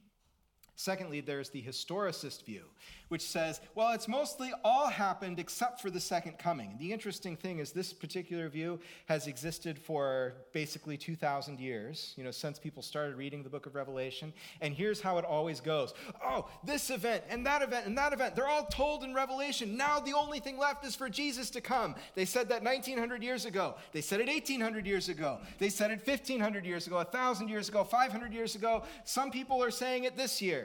Secondly, 0.75 1.21
there's 1.21 1.49
the 1.49 1.61
historicist 1.61 2.45
view, 2.45 2.63
which 3.09 3.21
says, 3.21 3.61
well, 3.75 3.93
it's 3.93 4.07
mostly 4.07 4.51
all 4.63 4.87
happened 4.87 5.39
except 5.39 5.79
for 5.79 5.91
the 5.91 5.99
second 5.99 6.39
coming. 6.39 6.75
The 6.79 6.91
interesting 6.91 7.37
thing 7.37 7.59
is, 7.59 7.71
this 7.71 7.93
particular 7.93 8.49
view 8.49 8.79
has 9.05 9.27
existed 9.27 9.77
for 9.77 10.33
basically 10.51 10.97
2,000 10.97 11.59
years, 11.59 12.15
you 12.17 12.23
know, 12.23 12.31
since 12.31 12.57
people 12.57 12.81
started 12.81 13.17
reading 13.17 13.43
the 13.43 13.51
book 13.51 13.67
of 13.67 13.75
Revelation. 13.75 14.33
And 14.61 14.73
here's 14.73 14.99
how 14.99 15.19
it 15.19 15.25
always 15.25 15.61
goes 15.61 15.93
Oh, 16.25 16.49
this 16.63 16.89
event 16.89 17.23
and 17.29 17.45
that 17.45 17.61
event 17.61 17.85
and 17.85 17.95
that 17.99 18.11
event, 18.11 18.35
they're 18.35 18.47
all 18.47 18.65
told 18.65 19.03
in 19.03 19.13
Revelation. 19.13 19.77
Now 19.77 19.99
the 19.99 20.13
only 20.13 20.39
thing 20.39 20.57
left 20.57 20.85
is 20.85 20.95
for 20.95 21.07
Jesus 21.07 21.51
to 21.51 21.61
come. 21.61 21.93
They 22.15 22.25
said 22.25 22.49
that 22.49 22.63
1,900 22.63 23.21
years 23.21 23.45
ago. 23.45 23.75
They 23.91 24.01
said 24.01 24.21
it 24.21 24.27
1,800 24.27 24.87
years 24.87 25.07
ago. 25.07 25.39
They 25.59 25.69
said 25.69 25.91
it 25.91 26.05
1,500 26.05 26.65
years 26.65 26.87
ago, 26.87 26.95
1,000 26.95 27.47
years 27.47 27.69
ago, 27.69 27.83
500 27.83 28.33
years 28.33 28.55
ago. 28.55 28.83
Some 29.03 29.29
people 29.29 29.63
are 29.63 29.71
saying 29.71 30.05
it 30.05 30.17
this 30.17 30.41
year 30.41 30.62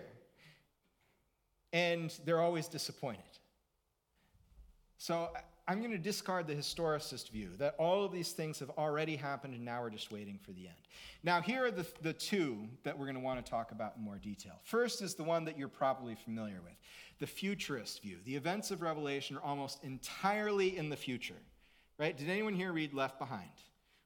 and 1.72 2.16
they're 2.24 2.40
always 2.40 2.68
disappointed. 2.68 3.22
So 4.96 5.30
I'm 5.68 5.80
going 5.80 5.92
to 5.92 5.98
discard 5.98 6.46
the 6.46 6.54
historicist 6.54 7.30
view 7.30 7.50
that 7.58 7.74
all 7.78 8.02
of 8.02 8.10
these 8.10 8.32
things 8.32 8.58
have 8.58 8.70
already 8.70 9.16
happened 9.16 9.54
and 9.54 9.64
now 9.64 9.82
we're 9.82 9.90
just 9.90 10.10
waiting 10.10 10.38
for 10.42 10.52
the 10.52 10.66
end. 10.66 10.76
Now, 11.22 11.42
here 11.42 11.66
are 11.66 11.70
the, 11.70 11.86
the 12.00 12.14
two 12.14 12.68
that 12.84 12.98
we're 12.98 13.04
going 13.04 13.16
to 13.16 13.22
want 13.22 13.44
to 13.44 13.48
talk 13.48 13.70
about 13.70 13.94
in 13.98 14.02
more 14.02 14.16
detail. 14.16 14.54
First 14.64 15.02
is 15.02 15.14
the 15.14 15.24
one 15.24 15.44
that 15.44 15.58
you're 15.58 15.68
probably 15.68 16.14
familiar 16.14 16.60
with 16.64 16.74
the 17.18 17.26
futurist 17.26 18.02
view. 18.02 18.16
The 18.24 18.34
events 18.34 18.70
of 18.70 18.80
Revelation 18.80 19.36
are 19.36 19.42
almost 19.42 19.84
entirely 19.84 20.76
in 20.76 20.88
the 20.88 20.96
future, 20.96 21.34
right? 21.98 22.16
Did 22.16 22.30
anyone 22.30 22.54
here 22.54 22.72
read 22.72 22.94
Left 22.94 23.18
Behind? 23.18 23.50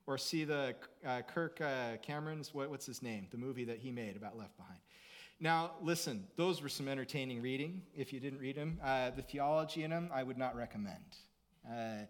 Or 0.05 0.19
see 0.19 0.43
the 0.43 0.75
uh, 1.07 1.23
Kirk 1.23 1.61
uh, 1.61 1.97
Cameron's, 2.03 2.53
what, 2.53 2.71
what's 2.71 2.87
his 2.87 3.03
name? 3.03 3.29
The 3.31 3.39
movie 3.39 3.65
that 3.67 3.79
he 3.79 3.93
made 3.93 4.17
about 4.17 4.37
Left 4.37 4.57
Behind. 4.57 4.81
Now, 5.43 5.73
listen, 5.83 6.29
those 6.37 6.63
were 6.63 6.69
some 6.69 6.87
entertaining 6.87 7.43
reading 7.43 7.83
if 7.97 8.13
you 8.13 8.21
didn't 8.21 8.39
read 8.39 8.55
them. 8.55 8.79
Uh, 8.81 9.11
the 9.11 9.23
theology 9.23 9.83
in 9.83 9.91
them, 9.91 10.09
I 10.15 10.23
would 10.23 10.39
not 10.39 10.55
recommend. 10.55 11.17
Uh, 11.69 12.07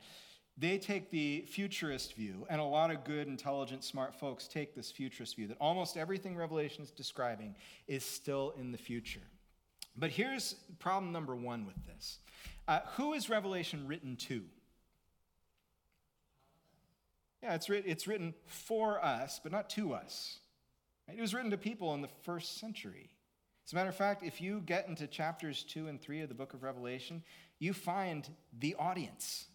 they 0.58 0.76
take 0.76 1.10
the 1.10 1.46
futurist 1.48 2.12
view, 2.12 2.46
and 2.50 2.60
a 2.60 2.64
lot 2.64 2.90
of 2.90 3.04
good, 3.04 3.28
intelligent, 3.28 3.84
smart 3.84 4.14
folks 4.14 4.46
take 4.46 4.74
this 4.74 4.90
futurist 4.90 5.34
view 5.34 5.48
that 5.48 5.56
almost 5.62 5.96
everything 5.96 6.36
Revelation 6.36 6.84
is 6.84 6.90
describing 6.90 7.54
is 7.88 8.04
still 8.04 8.52
in 8.58 8.70
the 8.70 8.76
future. 8.76 9.22
But 9.96 10.10
here's 10.10 10.52
problem 10.78 11.10
number 11.10 11.34
one 11.34 11.64
with 11.64 11.86
this 11.86 12.18
uh, 12.68 12.80
Who 12.96 13.14
is 13.14 13.30
Revelation 13.30 13.88
written 13.88 14.14
to? 14.28 14.42
Yeah, 17.42 17.54
it's, 17.54 17.70
writ- 17.70 17.84
it's 17.86 18.06
written 18.06 18.34
for 18.44 19.02
us, 19.02 19.40
but 19.42 19.52
not 19.52 19.70
to 19.70 19.94
us. 19.94 20.38
It 21.08 21.20
was 21.20 21.32
written 21.32 21.50
to 21.50 21.56
people 21.56 21.94
in 21.94 22.02
the 22.02 22.10
first 22.24 22.58
century. 22.60 23.08
As 23.64 23.72
a 23.72 23.76
matter 23.76 23.88
of 23.88 23.96
fact, 23.96 24.22
if 24.22 24.40
you 24.40 24.60
get 24.60 24.88
into 24.88 25.06
chapters 25.06 25.62
2 25.64 25.88
and 25.88 26.00
3 26.00 26.22
of 26.22 26.28
the 26.28 26.34
book 26.34 26.52
of 26.52 26.62
Revelation, 26.62 27.22
you 27.58 27.72
find 27.72 28.28
the 28.58 28.74
audience 28.74 29.46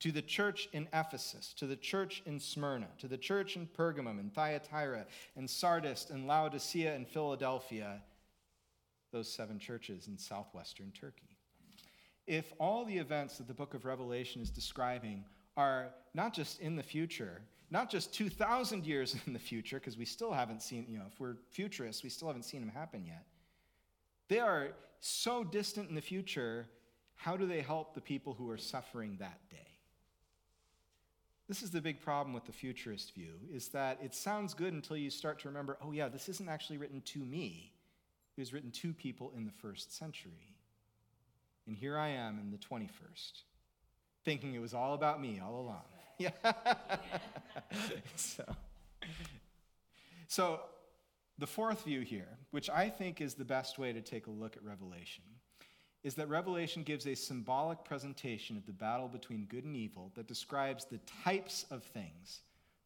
to 0.00 0.12
the 0.12 0.22
church 0.22 0.68
in 0.72 0.86
Ephesus, 0.92 1.54
to 1.54 1.66
the 1.66 1.76
church 1.76 2.22
in 2.26 2.38
Smyrna, 2.38 2.88
to 2.98 3.08
the 3.08 3.16
church 3.16 3.56
in 3.56 3.66
Pergamum 3.66 4.20
and 4.20 4.32
Thyatira 4.32 5.06
and 5.36 5.48
Sardis 5.48 6.10
and 6.10 6.26
Laodicea 6.26 6.94
and 6.94 7.08
Philadelphia, 7.08 8.02
those 9.10 9.32
seven 9.32 9.58
churches 9.58 10.06
in 10.06 10.18
southwestern 10.18 10.92
Turkey. 10.92 11.38
If 12.26 12.52
all 12.60 12.84
the 12.84 12.98
events 12.98 13.38
that 13.38 13.48
the 13.48 13.54
book 13.54 13.72
of 13.72 13.86
Revelation 13.86 14.42
is 14.42 14.50
describing 14.50 15.24
are 15.56 15.94
not 16.12 16.34
just 16.34 16.60
in 16.60 16.76
the 16.76 16.82
future, 16.82 17.40
not 17.70 17.88
just 17.88 18.12
2,000 18.12 18.84
years 18.84 19.16
in 19.26 19.32
the 19.32 19.38
future, 19.38 19.78
because 19.78 19.96
we 19.96 20.04
still 20.04 20.32
haven't 20.32 20.62
seen, 20.62 20.84
you 20.90 20.98
know, 20.98 21.06
if 21.10 21.18
we're 21.18 21.36
futurists, 21.50 22.02
we 22.02 22.10
still 22.10 22.28
haven't 22.28 22.44
seen 22.44 22.60
them 22.60 22.70
happen 22.70 23.02
yet 23.06 23.24
they 24.28 24.40
are 24.40 24.68
so 25.00 25.44
distant 25.44 25.88
in 25.88 25.94
the 25.94 26.00
future. 26.00 26.66
How 27.14 27.36
do 27.36 27.46
they 27.46 27.60
help 27.60 27.94
the 27.94 28.00
people 28.00 28.34
who 28.34 28.50
are 28.50 28.58
suffering 28.58 29.16
that 29.20 29.40
day? 29.50 29.56
This 31.48 31.62
is 31.62 31.70
the 31.70 31.80
big 31.80 32.00
problem 32.00 32.34
with 32.34 32.44
the 32.44 32.52
futurist 32.52 33.14
view 33.14 33.34
is 33.52 33.68
that 33.68 33.98
it 34.02 34.14
sounds 34.14 34.52
good 34.52 34.72
until 34.72 34.96
you 34.96 35.10
start 35.10 35.38
to 35.40 35.48
remember, 35.48 35.78
oh 35.80 35.92
yeah, 35.92 36.08
this 36.08 36.28
isn't 36.28 36.48
actually 36.48 36.78
written 36.78 37.00
to 37.02 37.20
me. 37.20 37.72
It 38.36 38.40
was 38.40 38.52
written 38.52 38.72
to 38.72 38.92
people 38.92 39.32
in 39.36 39.44
the 39.44 39.52
first 39.52 39.96
century. 39.96 40.56
And 41.66 41.76
here 41.76 41.96
I 41.96 42.08
am 42.08 42.38
in 42.40 42.50
the 42.50 42.58
21st, 42.58 43.42
thinking 44.24 44.54
it 44.54 44.60
was 44.60 44.74
all 44.74 44.94
about 44.94 45.20
me 45.20 45.40
all 45.44 45.60
along. 45.60 45.82
Yeah. 46.18 46.30
so, 48.16 48.44
so 50.26 50.60
the 51.38 51.46
fourth 51.46 51.84
view 51.84 52.00
here, 52.00 52.38
which 52.50 52.70
I 52.70 52.88
think 52.88 53.20
is 53.20 53.34
the 53.34 53.44
best 53.44 53.78
way 53.78 53.92
to 53.92 54.00
take 54.00 54.26
a 54.26 54.30
look 54.30 54.56
at 54.56 54.64
Revelation, 54.64 55.24
is 56.02 56.14
that 56.14 56.28
Revelation 56.28 56.82
gives 56.82 57.06
a 57.06 57.14
symbolic 57.14 57.84
presentation 57.84 58.56
of 58.56 58.64
the 58.64 58.72
battle 58.72 59.08
between 59.08 59.44
good 59.46 59.64
and 59.64 59.76
evil 59.76 60.12
that 60.14 60.28
describes 60.28 60.84
the 60.84 61.00
types 61.24 61.66
of 61.70 61.82
things 61.82 62.40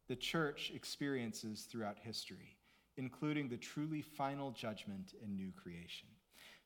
the 0.07 0.15
church 0.15 0.71
experiences 0.75 1.67
throughout 1.71 1.97
history, 2.01 2.57
including 2.97 3.47
the 3.47 3.57
truly 3.57 4.01
final 4.01 4.51
judgment 4.51 5.13
and 5.23 5.37
new 5.37 5.51
creation. 5.51 6.09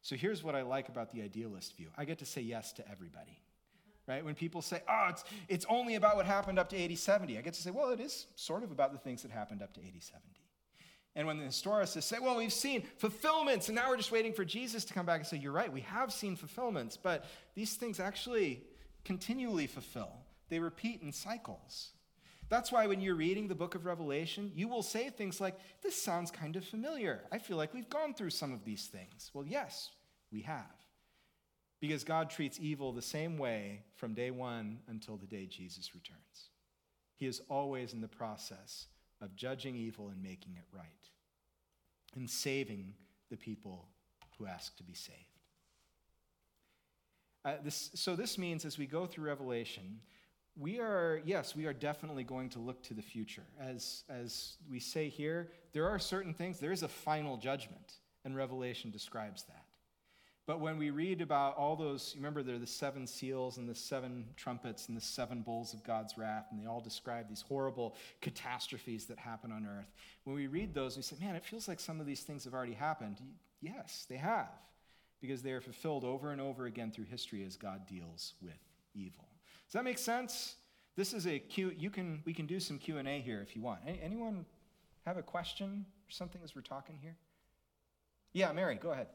So 0.02 0.16
here's 0.16 0.44
what 0.44 0.56
I 0.56 0.62
like 0.62 0.90
about 0.90 1.12
the 1.12 1.22
idealist 1.22 1.76
view 1.78 1.90
I 1.98 2.06
get 2.06 2.20
to 2.20 2.26
say 2.26 2.42
yes 2.42 2.74
to 2.74 2.90
everybody. 2.90 3.40
Right? 4.08 4.24
When 4.24 4.36
people 4.36 4.62
say, 4.62 4.84
oh, 4.88 5.08
it's, 5.10 5.24
it's 5.48 5.66
only 5.68 5.96
about 5.96 6.16
what 6.16 6.28
happened 6.28 6.60
up 6.60 6.70
to 6.70 6.84
AD 6.84 6.96
70, 6.96 7.40
I 7.40 7.42
get 7.42 7.56
to 7.56 7.62
say, 7.62 7.72
well, 7.72 7.90
it 7.90 8.00
is 8.00 8.28
sort 8.36 8.64
of 8.64 8.72
about 8.72 8.92
the 8.92 9.00
things 9.00 9.24
that 9.24 9.32
happened 9.32 9.64
up 9.64 9.74
to 9.74 9.80
AD 9.80 9.94
70. 10.00 10.35
And 11.16 11.26
when 11.28 11.38
the 11.38 11.46
historicists 11.46 12.04
say, 12.04 12.18
well, 12.20 12.36
we've 12.36 12.52
seen 12.52 12.84
fulfillments, 12.98 13.70
and 13.70 13.76
now 13.76 13.90
we're 13.90 13.98
just 13.98 14.12
waiting 14.12 14.34
for 14.34 14.44
Jesus 14.44 14.84
to 14.86 14.94
come 14.94 15.06
back 15.06 15.22
and 15.22 15.28
say, 15.28 15.38
you're 15.38 15.54
right, 15.54 15.72
we 15.72 15.82
have 15.82 16.12
seen 16.12 16.36
fulfillments, 16.36 16.98
but 16.98 17.26
these 17.56 17.76
things 17.76 18.02
actually 18.02 18.64
continually 19.06 19.68
fulfill. 19.68 20.12
They 20.50 20.60
repeat 20.60 21.02
in 21.02 21.14
cycles. 21.14 21.92
That's 22.50 22.72
why 22.72 22.86
when 22.88 23.02
you're 23.02 23.16
reading 23.16 23.48
the 23.48 23.56
book 23.56 23.76
of 23.76 23.86
Revelation, 23.86 24.52
you 24.54 24.68
will 24.68 24.84
say 24.84 25.10
things 25.10 25.42
like, 25.42 25.58
This 25.82 26.00
sounds 26.00 26.30
kind 26.30 26.56
of 26.56 26.66
familiar. 26.66 27.22
I 27.32 27.40
feel 27.40 27.58
like 27.58 27.74
we've 27.74 27.90
gone 27.90 28.14
through 28.14 28.30
some 28.32 28.54
of 28.54 28.64
these 28.64 28.86
things. 28.86 29.32
Well, 29.34 29.46
yes, 29.46 29.90
we 30.32 30.42
have. 30.42 30.66
Because 31.82 32.04
God 32.04 32.30
treats 32.30 32.60
evil 32.60 32.92
the 32.92 33.02
same 33.02 33.38
way 33.38 33.84
from 33.96 34.14
day 34.14 34.32
one 34.32 34.80
until 34.88 35.18
the 35.18 35.26
day 35.26 35.46
Jesus 35.46 35.96
returns. 35.96 36.50
He 37.16 37.26
is 37.26 37.42
always 37.50 37.94
in 37.94 38.02
the 38.02 38.08
process 38.08 38.88
of 39.26 39.36
judging 39.36 39.76
evil 39.76 40.08
and 40.08 40.24
making 40.24 40.56
it 40.56 40.66
right, 40.72 40.86
and 42.16 42.30
saving 42.30 42.94
the 43.30 43.38
people 43.38 43.90
who 44.38 44.46
ask 44.46 44.76
to 44.78 44.84
be 44.84 44.94
saved. 44.94 45.20
Uh, 47.44 47.54
this, 47.64 47.92
so, 47.94 48.16
this 48.16 48.38
means 48.38 48.66
as 48.66 48.78
we 48.78 48.86
go 48.86 49.06
through 49.06 49.26
Revelation, 49.26 50.00
we 50.58 50.80
are, 50.80 51.22
yes, 51.26 51.56
we 51.56 51.66
are 51.66 51.74
definitely 51.74 52.24
going 52.24 52.50
to 52.50 52.60
look 52.60 52.82
to 52.84 52.94
the 52.94 53.02
future. 53.02 53.44
As, 53.60 54.04
as 54.10 54.56
we 54.70 54.80
say 54.80 55.10
here, 55.10 55.50
there 55.74 55.88
are 55.88 56.00
certain 56.00 56.34
things, 56.34 56.60
there 56.60 56.72
is 56.72 56.84
a 56.84 56.88
final 56.88 57.38
judgment, 57.38 57.96
and 58.24 58.36
Revelation 58.36 58.90
describes 58.90 59.44
that. 59.44 59.65
But 60.48 60.60
when 60.60 60.78
we 60.78 60.92
read 60.92 61.22
about 61.22 61.58
all 61.58 61.76
those, 61.76 62.12
you 62.14 62.20
remember 62.20 62.44
there 62.44 62.56
are 62.56 62.60
the 62.60 62.68
seven 62.68 63.08
seals 63.08 63.58
and 63.58 63.68
the 63.68 63.74
seven 63.74 64.26
trumpets 64.36 64.88
and 64.88 64.96
the 64.96 65.02
seven 65.02 65.42
bowls 65.42 65.74
of 65.74 65.84
God's 65.84 66.18
wrath, 66.20 66.46
and 66.52 66.62
they 66.62 66.68
all 66.68 66.82
describe 66.82 67.28
these 67.28 67.42
horrible 67.42 67.96
catastrophes 68.22 69.06
that 69.06 69.18
happen 69.18 69.52
on 69.52 69.66
earth. 69.66 69.92
When 70.24 70.36
we 70.36 70.46
read 70.46 70.76
those, 70.76 70.98
we 70.98 71.02
say, 71.02 71.16
man, 71.20 71.36
it 71.36 71.44
feels 71.44 71.68
like 71.68 71.80
some 71.80 72.00
of 72.00 72.06
these 72.06 72.22
things 72.22 72.44
have 72.44 72.54
already 72.54 72.74
happened. 72.74 73.18
Yes, 73.60 74.06
they 74.08 74.18
have, 74.18 74.52
because 75.20 75.42
they 75.42 75.52
are 75.52 75.62
fulfilled 75.62 76.04
over 76.04 76.32
and 76.32 76.40
over 76.40 76.68
again 76.68 76.92
through 76.92 77.06
history 77.06 77.44
as 77.44 77.56
God 77.58 77.88
deals 77.88 78.34
with 78.40 78.60
evil. 78.94 79.28
Does 79.66 79.74
that 79.74 79.84
make 79.84 79.98
sense? 79.98 80.58
This 80.96 81.14
is 81.14 81.26
a 81.26 81.40
Q. 81.40 81.74
You 81.76 81.90
can 81.90 82.22
we 82.24 82.34
can 82.34 82.46
do 82.46 82.60
some 82.60 82.78
Q 82.78 83.00
and 83.00 83.08
A 83.08 83.20
here 83.20 83.42
if 83.42 83.56
you 83.56 83.62
want. 83.62 83.80
Anyone 83.86 84.46
have 85.06 85.18
a 85.18 85.24
question 85.24 85.86
or 86.08 86.12
something 86.12 86.40
as 86.44 86.56
we're 86.56 86.62
talking 86.62 86.98
here? 87.02 87.18
Yeah, 88.32 88.52
Mary, 88.52 88.76
go 88.76 88.92
ahead. 88.92 89.08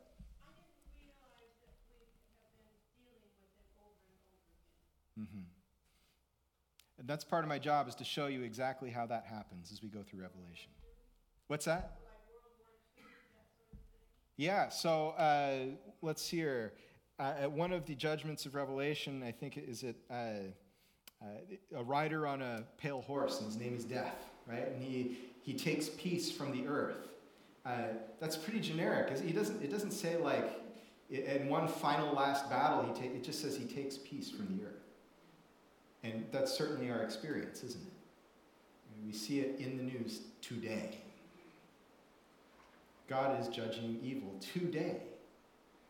Mm-hmm. 5.20 5.40
And 6.98 7.08
that's 7.08 7.24
part 7.24 7.44
of 7.44 7.48
my 7.48 7.58
job 7.58 7.88
is 7.88 7.94
to 7.96 8.04
show 8.04 8.26
you 8.26 8.42
exactly 8.42 8.90
how 8.90 9.06
that 9.06 9.24
happens 9.26 9.72
as 9.72 9.82
we 9.82 9.88
go 9.88 10.02
through 10.02 10.20
Revelation. 10.20 10.70
What's 11.46 11.64
that? 11.64 11.96
Yeah, 14.36 14.68
so 14.68 15.10
uh, 15.10 15.76
let's 16.02 16.28
hear. 16.28 16.72
Uh, 17.18 17.34
at 17.40 17.52
one 17.52 17.72
of 17.72 17.84
the 17.84 17.94
judgments 17.94 18.46
of 18.46 18.54
Revelation, 18.54 19.22
I 19.22 19.32
think 19.32 19.58
is 19.58 19.82
it 19.82 19.96
uh, 20.10 20.14
uh, 21.22 21.26
a 21.76 21.84
rider 21.84 22.26
on 22.26 22.40
a 22.40 22.64
pale 22.78 23.02
horse, 23.02 23.38
and 23.38 23.46
his 23.46 23.58
name 23.58 23.76
is 23.76 23.84
Death, 23.84 24.30
right? 24.46 24.68
And 24.68 24.82
he 24.82 25.18
he 25.42 25.52
takes 25.52 25.90
peace 25.90 26.32
from 26.32 26.52
the 26.52 26.66
earth. 26.66 27.08
Uh, 27.66 27.88
that's 28.18 28.36
pretty 28.36 28.60
generic. 28.60 29.18
He 29.18 29.32
doesn't. 29.32 29.62
It 29.62 29.70
doesn't 29.70 29.90
say 29.90 30.16
like 30.16 30.50
in 31.10 31.48
one 31.48 31.68
final 31.68 32.14
last 32.14 32.48
battle. 32.48 32.82
He 32.82 32.98
ta- 32.98 33.14
it 33.14 33.22
just 33.22 33.42
says 33.42 33.56
he 33.56 33.66
takes 33.66 33.98
peace 33.98 34.30
from 34.30 34.56
the 34.56 34.64
earth. 34.64 34.79
And 36.02 36.24
that's 36.32 36.52
certainly 36.52 36.90
our 36.90 37.02
experience, 37.02 37.62
isn't 37.62 37.82
it? 37.82 37.92
We 39.06 39.12
see 39.12 39.40
it 39.40 39.58
in 39.58 39.76
the 39.76 39.82
news 39.82 40.20
today. 40.40 40.98
God 43.08 43.40
is 43.40 43.48
judging 43.48 43.98
evil 44.02 44.34
today. 44.40 44.96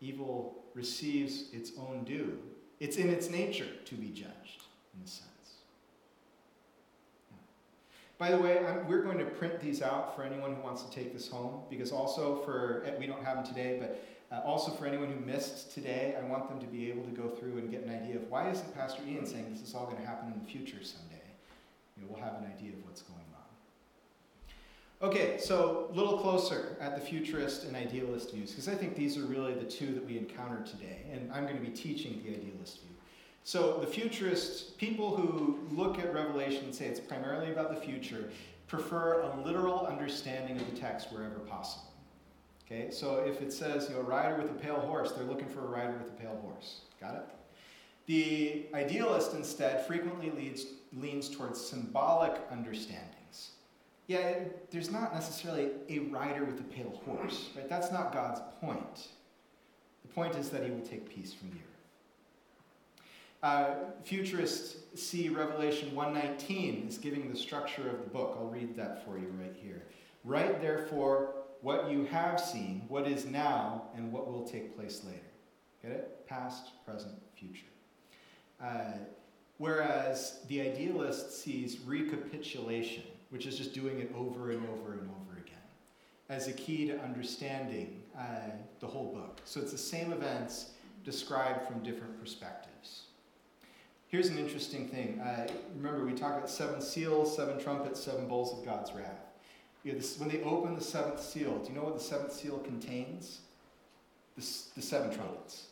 Evil 0.01 0.57
receives 0.75 1.53
its 1.53 1.73
own 1.79 2.05
due. 2.05 2.39
It's 2.79 2.97
in 2.97 3.11
its 3.11 3.29
nature 3.29 3.69
to 3.85 3.95
be 3.95 4.09
judged, 4.09 4.63
in 4.97 5.05
a 5.05 5.07
sense. 5.07 5.27
By 8.17 8.31
the 8.31 8.39
way, 8.39 8.65
I'm, 8.65 8.87
we're 8.89 9.03
going 9.03 9.19
to 9.19 9.25
print 9.25 9.61
these 9.61 9.83
out 9.83 10.17
for 10.17 10.23
anyone 10.23 10.55
who 10.55 10.63
wants 10.63 10.83
to 10.83 10.91
take 10.91 11.13
this 11.13 11.29
home, 11.29 11.63
because 11.69 11.93
also 11.93 12.43
for, 12.43 12.87
we 12.99 13.07
don't 13.07 13.25
have 13.25 13.37
them 13.37 13.47
today, 13.47 13.79
but 13.81 14.03
uh, 14.33 14.41
also 14.45 14.71
for 14.71 14.87
anyone 14.87 15.11
who 15.13 15.19
missed 15.25 15.75
today, 15.75 16.15
I 16.19 16.25
want 16.29 16.49
them 16.49 16.61
to 16.61 16.67
be 16.67 16.89
able 16.91 17.03
to 17.05 17.11
go 17.11 17.29
through 17.29 17.59
and 17.59 17.71
get 17.71 17.85
an 17.85 17.91
idea 17.91 18.17
of 18.17 18.31
why 18.31 18.51
isn't 18.51 18.75
Pastor 18.75 19.03
Ian 19.09 19.27
saying 19.27 19.47
this 19.51 19.63
is 19.67 19.75
all 19.75 19.87
going 19.87 19.97
to 19.97 20.07
happen 20.07 20.33
in 20.33 20.39
the 20.39 20.51
future 20.51 20.83
someday? 20.83 21.23
You 21.97 22.03
know, 22.05 22.09
we'll 22.13 22.23
have 22.23 22.35
an 22.35 22.47
idea 22.47 22.73
of 22.73 22.85
what's 22.85 23.03
going 23.03 23.19
on. 23.19 25.09
Okay, 25.09 25.39
so 25.39 25.89
a 25.91 25.95
little 25.95 26.19
closer 26.19 26.77
at 26.81 26.95
the 26.95 27.01
futurist 27.01 27.65
and 27.65 27.75
idealist 27.75 28.33
views, 28.33 28.51
because 28.51 28.69
I 28.69 28.75
think 28.75 28.95
these 28.95 29.17
are 29.17 29.23
really 29.23 29.55
the 29.55 29.65
two 29.65 29.95
that 29.95 30.05
we 30.05 30.19
encounter 30.19 30.63
today, 30.63 30.99
and 31.11 31.33
I'm 31.33 31.45
going 31.45 31.57
to 31.57 31.65
be 31.65 31.75
teaching 31.75 32.23
the 32.23 32.37
idealist 32.37 32.81
view. 32.81 32.91
So 33.43 33.79
the 33.81 33.87
futurists, 33.87 34.71
people 34.73 35.17
who 35.17 35.59
look 35.75 35.99
at 35.99 36.13
Revelation 36.13 36.65
and 36.65 36.75
say 36.75 36.85
it's 36.85 37.01
primarily 37.01 37.51
about 37.51 37.75
the 37.75 37.81
future, 37.81 38.31
prefer 38.67 39.23
a 39.23 39.41
literal 39.45 39.87
understanding 39.87 40.61
of 40.61 40.71
the 40.71 40.79
text 40.79 41.11
wherever 41.11 41.41
possible. 41.41 41.90
Okay, 42.71 42.91
so 42.91 43.17
if 43.27 43.43
it 43.43 43.53
says, 43.53 43.89
you 43.89 43.97
know, 43.97 44.03
rider 44.03 44.37
with 44.37 44.51
a 44.51 44.55
pale 44.55 44.79
horse, 44.79 45.11
they're 45.13 45.25
looking 45.25 45.49
for 45.49 45.61
a 45.61 45.69
rider 45.69 45.99
with 45.99 46.09
a 46.09 46.15
pale 46.15 46.39
horse. 46.43 46.83
Got 47.01 47.17
it? 47.17 47.23
The 48.07 48.67
idealist 48.75 49.35
instead 49.35 49.87
frequently 49.87 50.31
leads, 50.31 50.67
leans 50.97 51.29
towards 51.29 51.61
symbolic 51.61 52.41
understandings. 52.51 53.51
Yeah, 54.07 54.35
there's 54.71 54.91
not 54.91 55.13
necessarily 55.13 55.71
a 55.89 56.01
rider 56.01 56.45
with 56.45 56.61
a 56.61 56.65
pale 56.65 57.01
horse, 57.05 57.51
right? 57.57 57.69
That's 57.69 57.91
not 57.91 58.13
God's 58.13 58.41
point. 58.61 59.09
The 60.03 60.09
point 60.13 60.37
is 60.37 60.51
that 60.51 60.65
he 60.65 60.71
will 60.71 60.81
take 60.81 61.09
peace 61.09 61.35
from 61.35 61.51
the 61.51 61.57
earth. 61.57 61.63
Uh, 63.43 63.75
futurists 64.05 64.77
see 65.01 65.29
Revelation 65.29 65.95
119 65.95 66.87
as 66.89 66.99
giving 66.99 67.31
the 67.31 67.39
structure 67.39 67.89
of 67.89 68.01
the 68.01 68.11
book. 68.11 68.37
I'll 68.39 68.49
read 68.49 68.77
that 68.77 69.05
for 69.05 69.19
you 69.19 69.33
right 69.41 69.55
here. 69.61 69.83
Write, 70.25 70.61
therefore, 70.61 71.35
what 71.63 71.91
you 71.91 72.05
have 72.07 72.41
seen, 72.41 72.83
what 72.89 73.07
is 73.07 73.27
now, 73.27 73.85
and 73.95 74.13
what 74.13 74.31
will 74.31 74.45
take 74.45 74.77
place 74.77 75.03
later. 75.05 75.19
Get 75.83 75.93
it? 75.93 76.27
Past, 76.27 76.85
present, 76.85 77.15
future. 77.35 77.67
Uh, 78.63 78.99
whereas 79.59 80.41
the 80.49 80.61
idealist 80.61 81.43
sees 81.43 81.81
recapitulation, 81.81 83.05
which 83.31 83.47
is 83.47 83.57
just 83.57 83.73
doing 83.75 84.01
it 84.01 84.13
over 84.17 84.51
and 84.51 84.67
over 84.69 84.93
and 84.93 85.09
over 85.23 85.39
again, 85.39 85.57
as 86.29 86.49
a 86.49 86.53
key 86.53 86.87
to 86.87 86.99
understanding 87.01 88.03
uh, 88.19 88.51
the 88.81 88.87
whole 88.87 89.13
book. 89.13 89.41
So 89.45 89.61
it's 89.61 89.73
the 89.73 89.79
same 89.79 90.13
events 90.13 90.71
described 91.05 91.67
from 91.67 91.83
different 91.83 92.19
perspectives. 92.21 93.05
Here's 94.09 94.29
an 94.29 94.39
interesting 94.39 94.89
thing. 94.89 95.21
Uh, 95.21 95.47
remember, 95.77 96.05
we 96.05 96.13
talked 96.13 96.37
about 96.37 96.51
seven 96.51 96.81
seals, 96.81 97.35
seven 97.37 97.63
trumpets, 97.63 98.03
seven 98.03 98.27
bowls 98.27 98.59
of 98.59 98.65
God's 98.65 98.93
wrath. 98.93 99.30
You 99.85 99.93
know, 99.93 99.99
this, 99.99 100.19
when 100.19 100.29
they 100.29 100.43
open 100.43 100.75
the 100.75 100.81
seventh 100.85 101.23
seal, 101.23 101.59
do 101.59 101.69
you 101.71 101.75
know 101.75 101.85
what 101.85 101.95
the 101.95 102.05
seventh 102.05 102.33
seal 102.33 102.59
contains? 102.59 103.41
The, 104.37 104.43
the 104.77 104.83
seven 104.83 105.15
trumpets. 105.15 105.67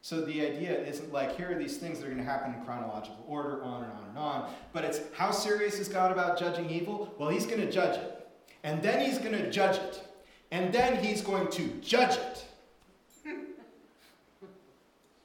So 0.00 0.20
the 0.20 0.46
idea 0.46 0.78
isn't 0.84 1.12
like, 1.12 1.36
here 1.36 1.50
are 1.50 1.58
these 1.58 1.78
things 1.78 1.98
that 1.98 2.06
are 2.06 2.10
going 2.10 2.22
to 2.22 2.30
happen 2.30 2.52
in 2.54 2.62
chronological 2.64 3.24
order, 3.26 3.62
on 3.62 3.84
and 3.84 3.92
on 3.92 4.04
and 4.08 4.18
on. 4.18 4.50
But 4.72 4.84
it's, 4.84 5.00
how 5.14 5.30
serious 5.30 5.78
is 5.78 5.88
God 5.88 6.12
about 6.12 6.38
judging 6.38 6.68
evil? 6.68 7.14
Well, 7.18 7.30
he's 7.30 7.46
going 7.46 7.60
to 7.60 7.70
judge 7.70 7.96
it. 7.98 8.28
And 8.64 8.82
then 8.82 9.04
he's 9.04 9.18
going 9.18 9.32
to 9.32 9.50
judge 9.50 9.76
it. 9.76 10.06
And 10.50 10.72
then 10.74 11.02
he's 11.02 11.22
going 11.22 11.48
to 11.52 11.68
judge 11.80 12.16
it. 12.16 12.44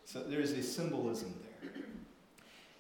So 0.06 0.24
there's 0.24 0.52
a 0.52 0.64
symbolism 0.64 1.36
there. 1.62 1.72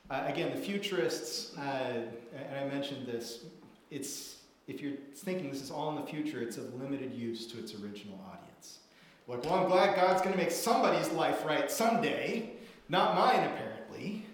Uh, 0.09 0.23
again, 0.25 0.55
the 0.55 0.59
futurists, 0.59 1.55
uh, 1.57 2.01
and 2.33 2.55
I 2.59 2.73
mentioned 2.73 3.05
this, 3.05 3.43
it's, 3.91 4.37
if 4.67 4.81
you're 4.81 4.97
thinking 5.15 5.51
this 5.51 5.61
is 5.61 5.71
all 5.71 5.89
in 5.89 5.95
the 5.95 6.09
future, 6.09 6.41
it's 6.41 6.57
of 6.57 6.73
limited 6.75 7.13
use 7.13 7.47
to 7.47 7.59
its 7.59 7.73
original 7.73 8.19
audience. 8.29 8.79
Like, 9.27 9.43
well, 9.45 9.55
I'm 9.55 9.67
glad 9.67 9.95
God's 9.95 10.21
going 10.21 10.33
to 10.33 10.37
make 10.37 10.51
somebody's 10.51 11.11
life 11.11 11.45
right 11.45 11.69
someday, 11.69 12.51
not 12.89 13.15
mine, 13.15 13.47
apparently. 13.47 14.25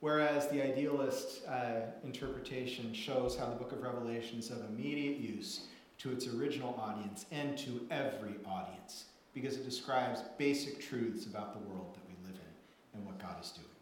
Whereas 0.00 0.48
the 0.48 0.62
idealist 0.62 1.46
uh, 1.48 1.80
interpretation 2.04 2.92
shows 2.92 3.38
how 3.38 3.46
the 3.46 3.54
book 3.54 3.72
of 3.72 3.82
Revelation 3.82 4.38
is 4.38 4.50
of 4.50 4.58
immediate 4.68 5.18
use 5.18 5.66
to 5.98 6.12
its 6.12 6.26
original 6.26 6.78
audience 6.78 7.26
and 7.32 7.56
to 7.58 7.86
every 7.90 8.34
audience 8.44 9.04
because 9.34 9.56
it 9.56 9.64
describes 9.64 10.22
basic 10.36 10.80
truths 10.80 11.26
about 11.26 11.52
the 11.54 11.68
world 11.70 11.94
that 11.94 12.02
we 12.06 12.28
live 12.28 12.38
in 12.38 12.98
and 12.98 13.06
what 13.06 13.18
God 13.18 13.42
is 13.42 13.50
doing. 13.50 13.73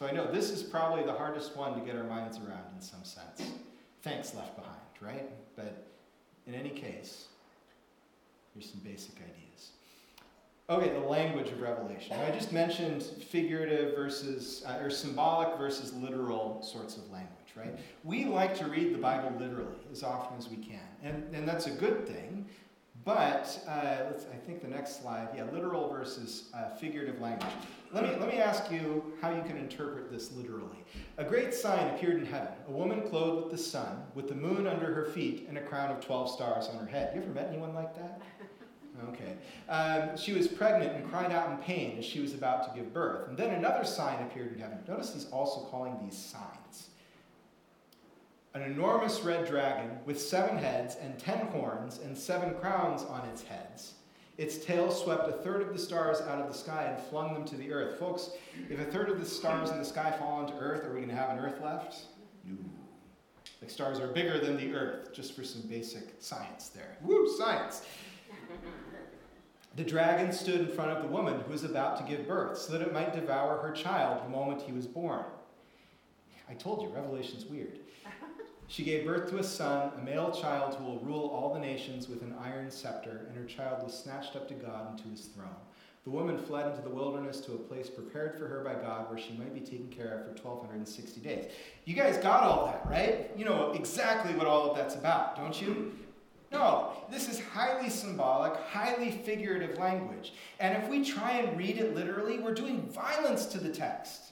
So 0.00 0.06
I 0.06 0.12
know 0.12 0.32
this 0.32 0.48
is 0.50 0.62
probably 0.62 1.04
the 1.04 1.12
hardest 1.12 1.54
one 1.58 1.78
to 1.78 1.84
get 1.84 1.94
our 1.94 2.04
minds 2.04 2.38
around 2.38 2.64
in 2.74 2.80
some 2.80 3.04
sense. 3.04 3.52
Thanks, 4.00 4.34
Left 4.34 4.56
Behind, 4.56 4.80
right? 4.98 5.28
But 5.56 5.88
in 6.46 6.54
any 6.54 6.70
case, 6.70 7.26
here's 8.54 8.70
some 8.70 8.80
basic 8.80 9.16
ideas. 9.16 9.72
Okay, 10.70 10.88
the 10.98 11.06
language 11.06 11.48
of 11.48 11.60
Revelation. 11.60 12.16
I 12.18 12.30
just 12.30 12.50
mentioned 12.50 13.02
figurative 13.02 13.94
versus, 13.94 14.64
uh, 14.66 14.78
or 14.82 14.88
symbolic 14.88 15.58
versus 15.58 15.92
literal 15.92 16.62
sorts 16.62 16.96
of 16.96 17.02
language, 17.10 17.52
right? 17.54 17.78
We 18.02 18.24
like 18.24 18.56
to 18.56 18.64
read 18.64 18.94
the 18.94 18.98
Bible 18.98 19.38
literally 19.38 19.76
as 19.92 20.02
often 20.02 20.38
as 20.38 20.48
we 20.48 20.56
can, 20.56 20.80
and, 21.02 21.34
and 21.34 21.46
that's 21.46 21.66
a 21.66 21.72
good 21.72 22.08
thing. 22.08 22.46
But 23.04 23.62
uh, 23.66 24.04
let's, 24.10 24.26
I 24.26 24.36
think 24.36 24.60
the 24.60 24.68
next 24.68 25.00
slide, 25.00 25.28
yeah, 25.34 25.44
literal 25.52 25.88
versus 25.88 26.50
uh, 26.52 26.68
figurative 26.76 27.20
language. 27.20 27.50
Let 27.92 28.04
me, 28.04 28.10
let 28.20 28.28
me 28.28 28.38
ask 28.38 28.70
you 28.70 29.02
how 29.22 29.30
you 29.30 29.42
can 29.42 29.56
interpret 29.56 30.10
this 30.12 30.32
literally. 30.32 30.84
A 31.16 31.24
great 31.24 31.54
sign 31.54 31.94
appeared 31.94 32.18
in 32.18 32.26
heaven 32.26 32.52
a 32.68 32.70
woman 32.70 33.02
clothed 33.08 33.44
with 33.44 33.52
the 33.52 33.58
sun, 33.58 34.02
with 34.14 34.28
the 34.28 34.34
moon 34.34 34.66
under 34.66 34.92
her 34.92 35.06
feet, 35.06 35.46
and 35.48 35.56
a 35.56 35.62
crown 35.62 35.90
of 35.90 36.04
12 36.04 36.30
stars 36.30 36.68
on 36.68 36.78
her 36.78 36.86
head. 36.86 37.12
You 37.14 37.22
ever 37.22 37.30
met 37.30 37.48
anyone 37.48 37.74
like 37.74 37.94
that? 37.96 38.20
Okay. 39.08 39.36
Um, 39.70 40.14
she 40.18 40.34
was 40.34 40.46
pregnant 40.46 40.94
and 40.94 41.08
cried 41.08 41.32
out 41.32 41.50
in 41.50 41.56
pain 41.58 41.96
as 41.96 42.04
she 42.04 42.20
was 42.20 42.34
about 42.34 42.68
to 42.68 42.78
give 42.78 42.92
birth. 42.92 43.28
And 43.28 43.36
then 43.38 43.54
another 43.54 43.82
sign 43.82 44.22
appeared 44.24 44.52
in 44.52 44.58
heaven. 44.58 44.78
Notice 44.86 45.14
he's 45.14 45.30
also 45.30 45.62
calling 45.70 45.96
these 46.02 46.18
signs 46.18 46.59
an 48.54 48.62
enormous 48.62 49.20
red 49.20 49.46
dragon 49.46 49.90
with 50.04 50.20
seven 50.20 50.58
heads 50.58 50.96
and 51.00 51.18
ten 51.18 51.46
horns 51.48 51.98
and 51.98 52.16
seven 52.16 52.54
crowns 52.54 53.02
on 53.02 53.26
its 53.28 53.42
heads. 53.42 53.94
Its 54.38 54.64
tail 54.64 54.90
swept 54.90 55.28
a 55.28 55.32
third 55.32 55.60
of 55.62 55.72
the 55.72 55.78
stars 55.78 56.20
out 56.22 56.40
of 56.40 56.48
the 56.50 56.58
sky 56.58 56.84
and 56.84 56.98
flung 57.08 57.34
them 57.34 57.44
to 57.44 57.56
the 57.56 57.72
earth. 57.72 57.98
Folks, 57.98 58.30
if 58.68 58.80
a 58.80 58.84
third 58.84 59.10
of 59.10 59.20
the 59.20 59.26
stars 59.26 59.70
in 59.70 59.78
the 59.78 59.84
sky 59.84 60.10
fall 60.18 60.40
onto 60.40 60.54
earth, 60.54 60.84
are 60.84 60.90
we 60.94 60.96
going 60.96 61.08
to 61.10 61.14
have 61.14 61.30
an 61.30 61.38
earth 61.38 61.60
left? 61.62 62.04
No. 62.44 62.56
Like 63.60 63.70
stars 63.70 64.00
are 64.00 64.08
bigger 64.08 64.38
than 64.38 64.56
the 64.56 64.74
earth, 64.74 65.12
just 65.12 65.36
for 65.36 65.44
some 65.44 65.62
basic 65.68 66.14
science 66.20 66.68
there. 66.70 66.96
Woo, 67.02 67.30
science! 67.36 67.82
The 69.76 69.84
dragon 69.84 70.32
stood 70.32 70.60
in 70.60 70.68
front 70.68 70.90
of 70.90 71.02
the 71.02 71.08
woman 71.08 71.40
who 71.40 71.52
was 71.52 71.62
about 71.62 71.98
to 71.98 72.02
give 72.04 72.26
birth, 72.26 72.58
so 72.58 72.72
that 72.72 72.80
it 72.80 72.92
might 72.92 73.12
devour 73.12 73.58
her 73.58 73.72
child 73.72 74.24
the 74.24 74.30
moment 74.30 74.62
he 74.62 74.72
was 74.72 74.86
born. 74.86 75.24
I 76.48 76.54
told 76.54 76.82
you, 76.82 76.88
Revelation's 76.88 77.44
weird. 77.44 77.78
She 78.70 78.84
gave 78.84 79.04
birth 79.04 79.28
to 79.30 79.38
a 79.38 79.42
son, 79.42 79.90
a 79.98 80.04
male 80.04 80.30
child 80.30 80.76
who 80.76 80.84
will 80.84 81.00
rule 81.00 81.28
all 81.34 81.52
the 81.52 81.58
nations 81.58 82.08
with 82.08 82.22
an 82.22 82.36
iron 82.40 82.70
scepter, 82.70 83.26
and 83.26 83.36
her 83.36 83.44
child 83.44 83.82
was 83.82 83.92
snatched 83.92 84.36
up 84.36 84.46
to 84.46 84.54
God 84.54 84.90
and 84.90 84.98
to 84.98 85.08
his 85.08 85.26
throne. 85.26 85.56
The 86.04 86.10
woman 86.10 86.38
fled 86.38 86.70
into 86.70 86.80
the 86.80 86.94
wilderness 86.94 87.40
to 87.40 87.54
a 87.54 87.58
place 87.58 87.90
prepared 87.90 88.38
for 88.38 88.46
her 88.46 88.60
by 88.60 88.74
God 88.74 89.10
where 89.10 89.18
she 89.18 89.32
might 89.32 89.52
be 89.52 89.60
taken 89.60 89.88
care 89.88 90.14
of 90.14 90.20
for 90.20 90.48
1260 90.48 91.20
days. 91.20 91.50
You 91.84 91.96
guys 91.96 92.16
got 92.18 92.44
all 92.44 92.66
that, 92.66 92.88
right? 92.88 93.32
You 93.36 93.44
know 93.44 93.72
exactly 93.72 94.34
what 94.34 94.46
all 94.46 94.70
of 94.70 94.76
that's 94.76 94.94
about, 94.94 95.34
don't 95.34 95.60
you? 95.60 95.92
No, 96.52 96.92
this 97.10 97.28
is 97.28 97.40
highly 97.40 97.90
symbolic, 97.90 98.54
highly 98.68 99.10
figurative 99.10 99.78
language. 99.78 100.32
And 100.60 100.80
if 100.80 100.88
we 100.88 101.04
try 101.04 101.32
and 101.38 101.58
read 101.58 101.78
it 101.78 101.96
literally, 101.96 102.38
we're 102.38 102.54
doing 102.54 102.82
violence 102.82 103.46
to 103.46 103.58
the 103.58 103.70
text. 103.70 104.30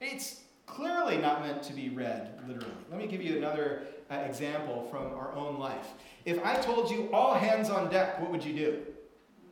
It's 0.00 0.41
clearly 0.72 1.18
not 1.18 1.42
meant 1.42 1.62
to 1.64 1.72
be 1.72 1.90
read 1.90 2.40
literally. 2.48 2.74
Let 2.90 2.98
me 2.98 3.06
give 3.06 3.22
you 3.22 3.36
another 3.36 3.82
uh, 4.10 4.14
example 4.16 4.88
from 4.90 5.06
our 5.14 5.32
own 5.34 5.58
life. 5.58 5.88
If 6.24 6.44
I 6.44 6.54
told 6.56 6.90
you 6.90 7.10
all 7.12 7.34
hands 7.34 7.68
on 7.68 7.90
deck, 7.90 8.20
what 8.20 8.30
would 8.30 8.44
you 8.44 8.54
do? 8.54 8.82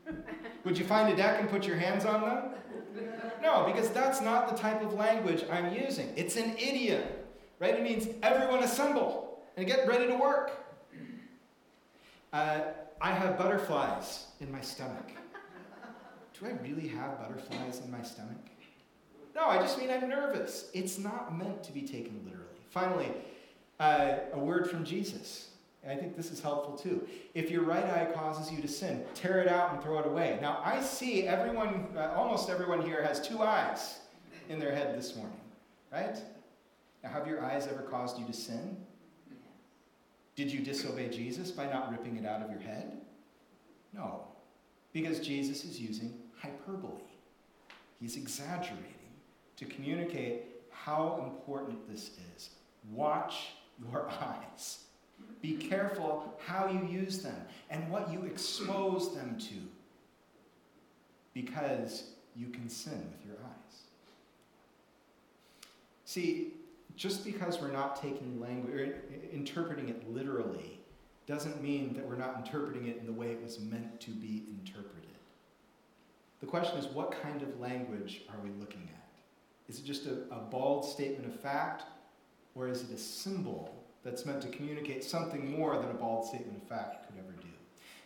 would 0.64 0.78
you 0.78 0.84
find 0.84 1.12
a 1.12 1.16
deck 1.16 1.40
and 1.40 1.48
put 1.48 1.66
your 1.66 1.76
hands 1.76 2.04
on 2.04 2.22
them? 2.22 2.50
No, 3.42 3.64
because 3.72 3.90
that's 3.90 4.20
not 4.20 4.48
the 4.48 4.56
type 4.56 4.82
of 4.82 4.94
language 4.94 5.44
I'm 5.50 5.74
using. 5.74 6.12
It's 6.16 6.36
an 6.36 6.56
idiom, 6.58 7.02
right? 7.58 7.74
It 7.74 7.82
means 7.82 8.08
everyone 8.22 8.62
assemble 8.62 9.42
and 9.56 9.66
get 9.66 9.86
ready 9.86 10.06
to 10.06 10.16
work. 10.16 10.52
Uh, 12.32 12.60
I 13.00 13.12
have 13.12 13.36
butterflies 13.36 14.26
in 14.40 14.50
my 14.52 14.60
stomach. 14.60 15.10
Do 16.38 16.46
I 16.46 16.52
really 16.62 16.88
have 16.88 17.18
butterflies 17.18 17.80
in 17.84 17.90
my 17.90 18.02
stomach? 18.02 18.49
No, 19.34 19.46
I 19.46 19.58
just 19.58 19.78
mean 19.78 19.90
I'm 19.90 20.08
nervous. 20.08 20.70
It's 20.74 20.98
not 20.98 21.36
meant 21.36 21.62
to 21.64 21.72
be 21.72 21.82
taken 21.82 22.20
literally. 22.24 22.46
Finally, 22.70 23.08
uh, 23.78 24.16
a 24.32 24.38
word 24.38 24.68
from 24.68 24.84
Jesus. 24.84 25.50
And 25.82 25.92
I 25.92 25.96
think 25.96 26.16
this 26.16 26.30
is 26.30 26.40
helpful 26.40 26.76
too. 26.76 27.06
If 27.34 27.50
your 27.50 27.62
right 27.62 27.84
eye 27.84 28.08
causes 28.12 28.52
you 28.52 28.60
to 28.60 28.68
sin, 28.68 29.02
tear 29.14 29.40
it 29.40 29.48
out 29.48 29.72
and 29.72 29.82
throw 29.82 29.98
it 29.98 30.06
away. 30.06 30.38
Now, 30.42 30.60
I 30.64 30.80
see 30.82 31.26
everyone, 31.26 31.88
uh, 31.96 32.12
almost 32.14 32.50
everyone 32.50 32.82
here 32.82 33.02
has 33.02 33.26
two 33.26 33.40
eyes 33.40 34.00
in 34.48 34.58
their 34.58 34.74
head 34.74 34.96
this 34.98 35.16
morning, 35.16 35.40
right? 35.90 36.16
Now, 37.02 37.10
have 37.10 37.26
your 37.26 37.42
eyes 37.42 37.66
ever 37.66 37.82
caused 37.82 38.18
you 38.18 38.26
to 38.26 38.32
sin? 38.32 38.76
Did 40.36 40.52
you 40.52 40.60
disobey 40.60 41.08
Jesus 41.08 41.50
by 41.50 41.66
not 41.66 41.90
ripping 41.90 42.16
it 42.16 42.26
out 42.26 42.42
of 42.42 42.50
your 42.50 42.60
head? 42.60 43.00
No, 43.92 44.24
because 44.92 45.20
Jesus 45.20 45.64
is 45.64 45.80
using 45.80 46.14
hyperbole. 46.38 47.02
He's 48.00 48.16
exaggerating 48.16 48.99
to 49.60 49.66
communicate 49.66 50.46
how 50.70 51.22
important 51.22 51.86
this 51.88 52.12
is. 52.34 52.50
Watch 52.90 53.50
your 53.78 54.08
eyes. 54.20 54.84
Be 55.42 55.56
careful 55.56 56.34
how 56.46 56.68
you 56.68 56.88
use 56.88 57.18
them 57.18 57.36
and 57.68 57.88
what 57.90 58.10
you 58.10 58.24
expose 58.24 59.14
them 59.14 59.38
to, 59.38 59.54
because 61.34 62.12
you 62.34 62.48
can 62.48 62.70
sin 62.70 63.06
with 63.12 63.26
your 63.26 63.36
eyes. 63.36 63.82
See, 66.06 66.54
just 66.96 67.22
because 67.22 67.60
we're 67.60 67.70
not 67.70 68.00
taking 68.00 68.40
language 68.40 68.74
or 68.74 68.94
interpreting 69.30 69.90
it 69.90 70.10
literally 70.10 70.80
doesn't 71.26 71.62
mean 71.62 71.92
that 71.94 72.08
we're 72.08 72.16
not 72.16 72.36
interpreting 72.38 72.88
it 72.88 72.96
in 72.96 73.04
the 73.04 73.12
way 73.12 73.26
it 73.26 73.42
was 73.42 73.60
meant 73.60 74.00
to 74.00 74.10
be 74.10 74.44
interpreted. 74.48 75.10
The 76.40 76.46
question 76.46 76.78
is, 76.78 76.86
what 76.86 77.12
kind 77.22 77.42
of 77.42 77.60
language 77.60 78.22
are 78.30 78.40
we 78.42 78.48
looking 78.58 78.88
at? 78.94 79.09
Is 79.70 79.78
it 79.78 79.84
just 79.84 80.06
a, 80.06 80.14
a 80.32 80.40
bald 80.50 80.84
statement 80.84 81.32
of 81.32 81.38
fact, 81.38 81.84
or 82.56 82.66
is 82.66 82.82
it 82.82 82.90
a 82.90 82.98
symbol 82.98 83.72
that's 84.02 84.26
meant 84.26 84.42
to 84.42 84.48
communicate 84.48 85.04
something 85.04 85.56
more 85.56 85.76
than 85.76 85.90
a 85.90 85.94
bald 85.94 86.26
statement 86.26 86.60
of 86.60 86.68
fact 86.68 87.06
could 87.06 87.16
ever 87.20 87.40
do? 87.40 87.46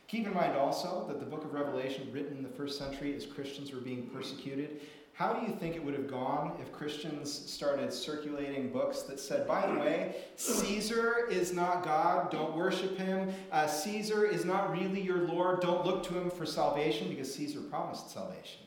Keep 0.06 0.26
in 0.26 0.34
mind 0.34 0.58
also 0.58 1.06
that 1.08 1.20
the 1.20 1.24
book 1.24 1.42
of 1.42 1.54
Revelation, 1.54 2.12
written 2.12 2.36
in 2.36 2.42
the 2.42 2.50
first 2.50 2.76
century 2.76 3.16
as 3.16 3.24
Christians 3.24 3.72
were 3.72 3.80
being 3.80 4.08
persecuted, 4.08 4.82
how 5.14 5.32
do 5.32 5.46
you 5.46 5.56
think 5.56 5.74
it 5.74 5.82
would 5.82 5.94
have 5.94 6.10
gone 6.10 6.52
if 6.60 6.70
Christians 6.70 7.32
started 7.32 7.94
circulating 7.94 8.70
books 8.70 9.00
that 9.02 9.18
said, 9.18 9.48
by 9.48 9.66
the 9.66 9.80
way, 9.80 10.16
Caesar 10.36 11.28
is 11.30 11.54
not 11.54 11.82
God, 11.82 12.30
don't 12.30 12.54
worship 12.54 12.98
him. 12.98 13.32
Uh, 13.50 13.66
Caesar 13.66 14.26
is 14.26 14.44
not 14.44 14.70
really 14.70 15.00
your 15.00 15.20
Lord, 15.20 15.62
don't 15.62 15.86
look 15.86 16.02
to 16.08 16.14
him 16.18 16.28
for 16.28 16.44
salvation 16.44 17.08
because 17.08 17.32
Caesar 17.32 17.60
promised 17.60 18.10
salvation? 18.10 18.60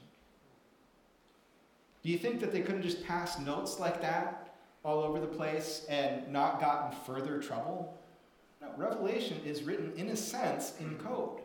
Do 2.07 2.13
you 2.13 2.19
think 2.19 2.39
that 2.39 2.53
they 2.53 2.61
could 2.61 2.75
have 2.75 2.83
just 2.83 3.05
passed 3.05 3.41
notes 3.41 3.81
like 3.81 4.01
that 4.01 4.55
all 4.85 5.03
over 5.03 5.19
the 5.19 5.27
place 5.27 5.85
and 5.89 6.25
not 6.31 6.61
gotten 6.61 6.97
further 7.05 7.37
trouble? 7.41 7.99
No, 8.61 8.69
Revelation 8.77 9.41
is 9.45 9.63
written, 9.63 9.91
in 9.97 10.07
a 10.07 10.15
sense, 10.15 10.75
in 10.79 10.95
code 10.99 11.41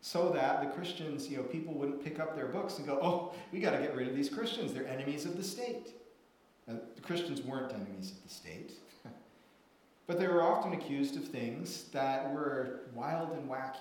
so 0.00 0.28
that 0.28 0.60
the 0.60 0.68
Christians, 0.68 1.28
you 1.28 1.38
know, 1.38 1.42
people 1.42 1.74
wouldn't 1.74 2.04
pick 2.04 2.20
up 2.20 2.36
their 2.36 2.46
books 2.46 2.78
and 2.78 2.86
go, 2.86 3.00
oh, 3.02 3.34
we 3.50 3.58
got 3.58 3.72
to 3.72 3.78
get 3.78 3.96
rid 3.96 4.06
of 4.06 4.14
these 4.14 4.28
Christians. 4.28 4.72
They're 4.72 4.86
enemies 4.86 5.24
of 5.24 5.36
the 5.36 5.42
state. 5.42 5.88
Now, 6.68 6.76
the 6.94 7.00
Christians 7.00 7.42
weren't 7.42 7.72
enemies 7.72 8.12
of 8.12 8.22
the 8.22 8.32
state, 8.32 8.74
but 10.06 10.20
they 10.20 10.28
were 10.28 10.44
often 10.44 10.72
accused 10.72 11.16
of 11.16 11.24
things 11.24 11.86
that 11.90 12.32
were 12.32 12.82
wild 12.94 13.32
and 13.32 13.50
wacky. 13.50 13.74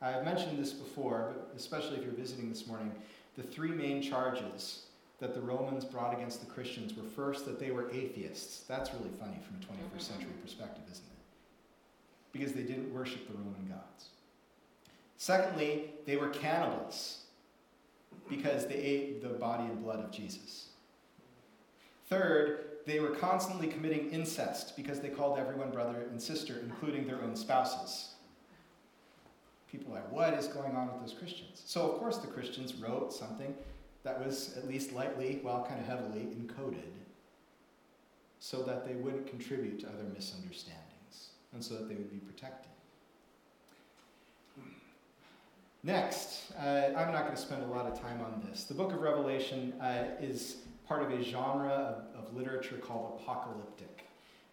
I've 0.00 0.24
mentioned 0.24 0.58
this 0.58 0.72
before, 0.72 1.34
but 1.34 1.52
especially 1.58 1.98
if 1.98 2.04
you're 2.04 2.14
visiting 2.14 2.48
this 2.48 2.66
morning, 2.66 2.90
the 3.36 3.42
three 3.42 3.72
main 3.72 4.00
charges 4.00 4.86
that 5.20 5.34
the 5.34 5.40
Romans 5.40 5.84
brought 5.84 6.14
against 6.14 6.40
the 6.40 6.50
Christians 6.50 6.94
were 6.94 7.02
first 7.02 7.44
that 7.44 7.60
they 7.60 7.70
were 7.70 7.90
atheists. 7.90 8.60
That's 8.66 8.92
really 8.94 9.10
funny 9.20 9.38
from 9.46 9.56
a 9.56 9.60
21st 9.60 9.88
mm-hmm. 9.88 9.98
century 9.98 10.32
perspective, 10.42 10.82
isn't 10.90 11.04
it? 11.04 12.32
Because 12.32 12.52
they 12.54 12.62
didn't 12.62 12.92
worship 12.92 13.28
the 13.28 13.34
Roman 13.34 13.68
gods. 13.68 14.08
Secondly, 15.18 15.90
they 16.06 16.16
were 16.16 16.28
cannibals 16.28 17.18
because 18.28 18.66
they 18.66 18.74
ate 18.74 19.22
the 19.22 19.28
body 19.28 19.64
and 19.64 19.82
blood 19.82 20.00
of 20.00 20.10
Jesus. 20.10 20.68
Third, 22.08 22.64
they 22.86 22.98
were 22.98 23.10
constantly 23.10 23.66
committing 23.66 24.10
incest 24.10 24.74
because 24.76 25.00
they 25.00 25.10
called 25.10 25.38
everyone 25.38 25.70
brother 25.70 26.06
and 26.10 26.20
sister, 26.20 26.60
including 26.64 27.06
their 27.06 27.22
own 27.22 27.36
spouses. 27.36 28.14
People 29.70 29.92
are 29.92 29.96
like, 29.96 30.10
what 30.10 30.34
is 30.34 30.48
going 30.48 30.74
on 30.74 30.90
with 30.90 31.00
those 31.00 31.16
Christians? 31.16 31.62
So, 31.66 31.92
of 31.92 31.98
course, 31.98 32.16
the 32.16 32.26
Christians 32.26 32.74
wrote 32.74 33.12
something 33.12 33.54
that 34.02 34.24
was 34.24 34.56
at 34.56 34.66
least 34.66 34.92
lightly, 34.92 35.40
well, 35.44 35.64
kind 35.68 35.80
of 35.80 35.86
heavily 35.86 36.28
encoded 36.36 36.92
so 38.38 38.62
that 38.62 38.86
they 38.86 38.94
wouldn't 38.94 39.26
contribute 39.26 39.80
to 39.80 39.86
other 39.86 40.04
misunderstandings 40.14 41.30
and 41.52 41.62
so 41.62 41.74
that 41.74 41.88
they 41.88 41.94
would 41.94 42.10
be 42.10 42.18
protected. 42.18 42.70
Next, 45.82 46.52
uh, 46.58 46.90
I'm 46.96 47.12
not 47.12 47.24
going 47.24 47.34
to 47.34 47.40
spend 47.40 47.62
a 47.62 47.66
lot 47.66 47.86
of 47.86 47.98
time 47.98 48.20
on 48.20 48.42
this. 48.48 48.64
The 48.64 48.74
book 48.74 48.92
of 48.92 49.00
Revelation 49.00 49.72
uh, 49.80 50.04
is 50.20 50.56
part 50.86 51.02
of 51.02 51.10
a 51.10 51.22
genre 51.22 51.68
of, 51.68 52.26
of 52.26 52.36
literature 52.36 52.76
called 52.76 53.20
apocalyptic. 53.20 54.06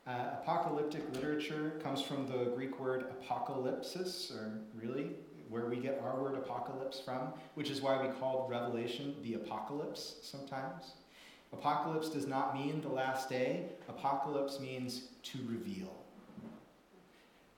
Uh, 0.05 0.35
apocalyptic 0.41 1.03
literature 1.13 1.79
comes 1.83 2.01
from 2.01 2.27
the 2.27 2.51
Greek 2.55 2.79
word 2.79 3.07
apocalypsis, 3.11 4.31
or 4.31 4.61
really, 4.73 5.11
where 5.49 5.65
we 5.65 5.77
get 5.77 6.01
our 6.03 6.21
word 6.21 6.35
apocalypse 6.35 6.99
from, 6.99 7.33
which 7.55 7.69
is 7.69 7.81
why 7.81 8.01
we 8.05 8.11
call 8.19 8.47
Revelation 8.49 9.15
the 9.23 9.35
apocalypse 9.35 10.15
sometimes. 10.21 10.93
Apocalypse 11.53 12.09
does 12.09 12.27
not 12.27 12.55
mean 12.55 12.81
the 12.81 12.89
last 12.89 13.29
day, 13.29 13.65
apocalypse 13.87 14.59
means 14.59 15.09
to 15.23 15.37
reveal. 15.47 15.93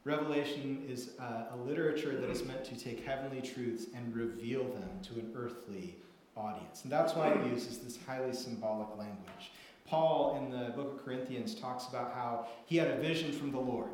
Revelation 0.06 0.86
is 0.88 1.12
a, 1.20 1.48
a 1.54 1.58
literature 1.66 2.16
that 2.20 2.30
is 2.30 2.44
meant 2.44 2.64
to 2.66 2.76
take 2.76 3.06
heavenly 3.06 3.42
truths 3.42 3.88
and 3.96 4.16
reveal 4.16 4.64
them 4.64 4.90
to 5.04 5.14
an 5.16 5.32
earthly 5.36 5.96
audience. 6.38 6.84
And 6.84 6.92
that's 6.92 7.14
why 7.14 7.30
it 7.30 7.52
uses 7.52 7.80
this 7.80 7.98
highly 8.08 8.34
symbolic 8.34 8.90
language. 8.98 9.52
Paul 9.86 10.38
in 10.38 10.52
the 10.52 10.70
book 10.70 10.94
of 10.94 11.06
Corinthians 11.06 11.56
talks 11.56 11.88
about 11.88 12.14
how 12.14 12.48
he 12.66 12.78
had 12.78 12.90
a 12.90 12.98
vision 12.98 13.32
from 13.32 13.52
the 13.52 13.60
Lord. 13.60 13.90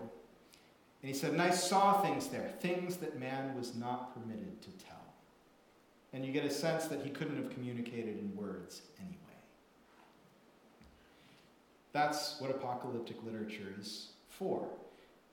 And 1.06 1.14
he 1.14 1.20
said, 1.20 1.34
And 1.34 1.42
I 1.44 1.52
saw 1.52 2.02
things 2.02 2.30
there, 2.30 2.52
things 2.62 2.98
that 2.98 3.20
man 3.20 3.56
was 3.56 3.76
not 3.76 4.16
permitted 4.16 4.60
to 4.64 4.70
tell. 4.84 5.14
And 6.14 6.26
you 6.26 6.32
get 6.32 6.44
a 6.46 6.50
sense 6.50 6.86
that 6.86 7.04
he 7.04 7.12
couldn't 7.12 7.38
have 7.38 7.52
communicated 7.52 8.18
in 8.18 8.36
words 8.36 8.82
anyway. 8.98 9.16
That's 11.94 12.42
what 12.42 12.50
apocalyptic 12.50 13.24
literature 13.24 13.76
is 13.80 14.14
for. 14.30 14.68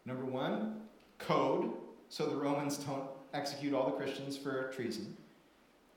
Number 0.05 0.27
one, 0.27 0.83
code, 1.17 1.71
so 2.11 2.27
the 2.27 2.37
Romans 2.37 2.77
don't 2.77 3.09
execute 3.33 3.73
all 3.73 3.87
the 3.87 3.97
Christians 3.97 4.37
for 4.37 4.71
treason. 4.75 5.17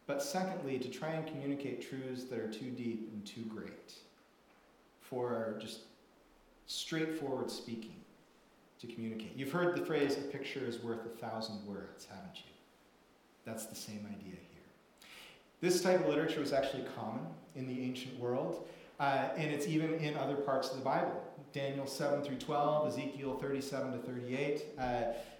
But 0.07 0.23
secondly, 0.23 0.79
to 0.79 0.87
try 0.87 1.09
and 1.09 1.27
communicate 1.27 1.81
truths 1.81 2.23
that 2.23 2.39
are 2.39 2.49
too 2.49 2.71
deep 2.71 3.09
and 3.11 3.25
too 3.25 3.43
great 3.53 3.91
for 5.01 5.57
just 5.59 5.79
straightforward 6.65 7.51
speaking 7.51 8.04
to 8.79 8.87
communicate. 8.87 9.33
You've 9.35 9.51
heard 9.51 9.75
the 9.75 9.85
phrase, 9.85 10.17
a 10.17 10.21
picture 10.21 10.65
is 10.65 10.79
worth 10.79 11.05
a 11.05 11.09
thousand 11.09 11.65
words, 11.65 12.05
haven't 12.05 12.35
you? 12.35 12.51
That's 13.45 13.65
the 13.65 13.75
same 13.75 14.07
idea 14.09 14.35
here. 14.35 15.09
This 15.61 15.81
type 15.81 16.01
of 16.01 16.07
literature 16.07 16.39
was 16.39 16.53
actually 16.53 16.85
common 16.95 17.25
in 17.55 17.67
the 17.67 17.81
ancient 17.81 18.19
world, 18.19 18.67
uh, 18.99 19.29
and 19.37 19.51
it's 19.51 19.67
even 19.67 19.93
in 19.95 20.17
other 20.17 20.35
parts 20.35 20.71
of 20.71 20.77
the 20.77 20.83
Bible. 20.83 21.23
Daniel 21.53 21.87
7 21.87 22.21
through 22.23 22.37
12, 22.37 22.87
Ezekiel 22.89 23.37
37 23.37 23.93
to 23.93 23.97
38, 23.99 24.65
uh, 24.77 24.81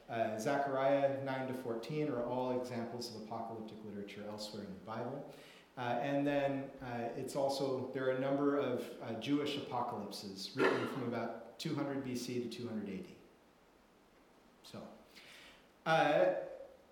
uh, 0.09 0.39
Zechariah 0.39 1.11
9 1.23 1.47
to 1.47 1.53
14 1.53 2.09
are 2.09 2.23
all 2.23 2.59
examples 2.59 3.13
of 3.13 3.23
apocalyptic 3.23 3.77
literature 3.85 4.21
elsewhere 4.29 4.63
in 4.63 4.73
the 4.73 4.85
Bible. 4.85 5.25
Uh, 5.77 5.99
and 6.01 6.25
then 6.25 6.63
uh, 6.81 7.09
it's 7.17 7.35
also, 7.35 7.89
there 7.93 8.05
are 8.05 8.11
a 8.11 8.19
number 8.19 8.57
of 8.57 8.85
uh, 9.03 9.13
Jewish 9.19 9.57
apocalypses 9.57 10.51
written 10.55 10.87
from 10.93 11.03
about 11.03 11.59
200 11.59 12.05
BC 12.05 12.49
to 12.49 12.57
280. 12.57 13.14
So, 14.71 14.79
uh, 15.85 16.25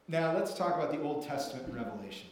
now 0.08 0.36
let's 0.36 0.54
talk 0.54 0.76
about 0.76 0.92
the 0.92 1.02
Old 1.02 1.26
Testament 1.26 1.66
Revelation. 1.74 2.30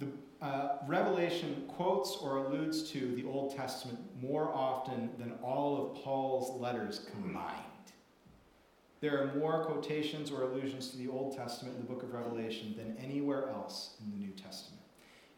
The 0.00 0.08
uh, 0.42 0.76
Revelation 0.86 1.64
quotes 1.68 2.16
or 2.16 2.38
alludes 2.38 2.90
to 2.90 3.14
the 3.14 3.24
Old 3.24 3.56
Testament 3.56 3.98
more 4.20 4.52
often 4.52 5.10
than 5.18 5.32
all 5.42 5.80
of 5.80 6.02
Paul's 6.02 6.60
letters 6.60 7.06
combined. 7.12 7.60
There 9.00 9.22
are 9.22 9.34
more 9.34 9.64
quotations 9.64 10.30
or 10.30 10.42
allusions 10.42 10.88
to 10.90 10.96
the 10.96 11.08
Old 11.08 11.36
Testament 11.36 11.76
in 11.76 11.82
the 11.82 11.86
book 11.86 12.02
of 12.02 12.12
Revelation 12.12 12.74
than 12.76 12.96
anywhere 13.02 13.50
else 13.50 13.96
in 14.02 14.10
the 14.10 14.26
New 14.26 14.32
Testament. 14.32 14.83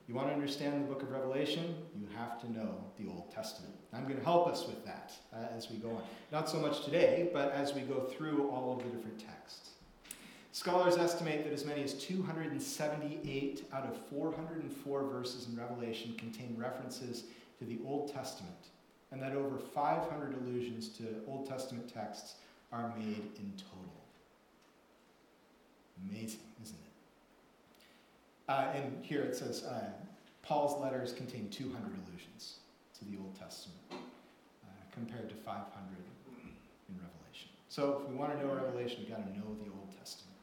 You 0.09 0.15
want 0.15 0.29
to 0.29 0.35
understand 0.35 0.85
the 0.85 0.87
book 0.87 1.03
of 1.03 1.11
Revelation? 1.11 1.75
You 1.99 2.07
have 2.17 2.41
to 2.41 2.53
know 2.53 2.77
the 2.97 3.09
Old 3.09 3.33
Testament. 3.33 3.75
I'm 3.93 4.05
going 4.05 4.19
to 4.19 4.25
help 4.25 4.47
us 4.47 4.65
with 4.67 4.85
that 4.85 5.13
uh, 5.35 5.47
as 5.57 5.69
we 5.69 5.79
go 5.79 5.91
on. 5.91 6.03
Not 6.31 6.49
so 6.49 6.59
much 6.59 6.85
today, 6.85 7.29
but 7.33 7.51
as 7.53 7.75
we 7.75 7.81
go 7.81 8.01
through 8.05 8.49
all 8.51 8.73
of 8.73 8.85
the 8.85 8.97
different 8.97 9.19
texts. 9.19 9.71
Scholars 10.53 10.97
estimate 10.97 11.45
that 11.45 11.53
as 11.53 11.65
many 11.65 11.83
as 11.83 11.93
278 11.95 13.65
out 13.75 13.85
of 13.85 13.99
404 14.07 15.03
verses 15.03 15.49
in 15.49 15.57
Revelation 15.57 16.15
contain 16.17 16.55
references 16.57 17.25
to 17.59 17.65
the 17.65 17.79
Old 17.85 18.13
Testament, 18.13 18.71
and 19.11 19.21
that 19.21 19.33
over 19.33 19.59
500 19.59 20.35
allusions 20.41 20.89
to 20.91 21.05
Old 21.27 21.49
Testament 21.49 21.93
texts 21.93 22.37
are 22.73 22.95
made 22.97 23.31
in 23.39 23.53
total. 23.57 24.05
Amazing, 26.09 26.41
isn't 26.63 26.77
it? 26.77 26.86
Uh, 28.49 28.67
and 28.75 29.05
here 29.05 29.23
it 29.23 29.35
says 29.35 29.65
uh, 29.65 29.91
Paul's 30.43 30.81
letters 30.81 31.13
contain 31.13 31.49
200 31.51 31.77
allusions 32.07 32.59
to 32.99 33.05
the 33.05 33.17
Old 33.19 33.35
Testament, 33.39 33.81
uh, 33.91 34.67
compared 34.93 35.29
to 35.29 35.35
500 35.35 35.67
in 36.89 36.95
Revelation. 36.95 37.51
So 37.69 38.01
if 38.03 38.09
we 38.09 38.17
want 38.17 38.39
to 38.39 38.47
know 38.47 38.55
Revelation, 38.55 38.99
we've 39.01 39.11
got 39.11 39.27
to 39.27 39.39
know 39.39 39.55
the 39.63 39.71
Old 39.71 39.91
Testament. 39.99 40.37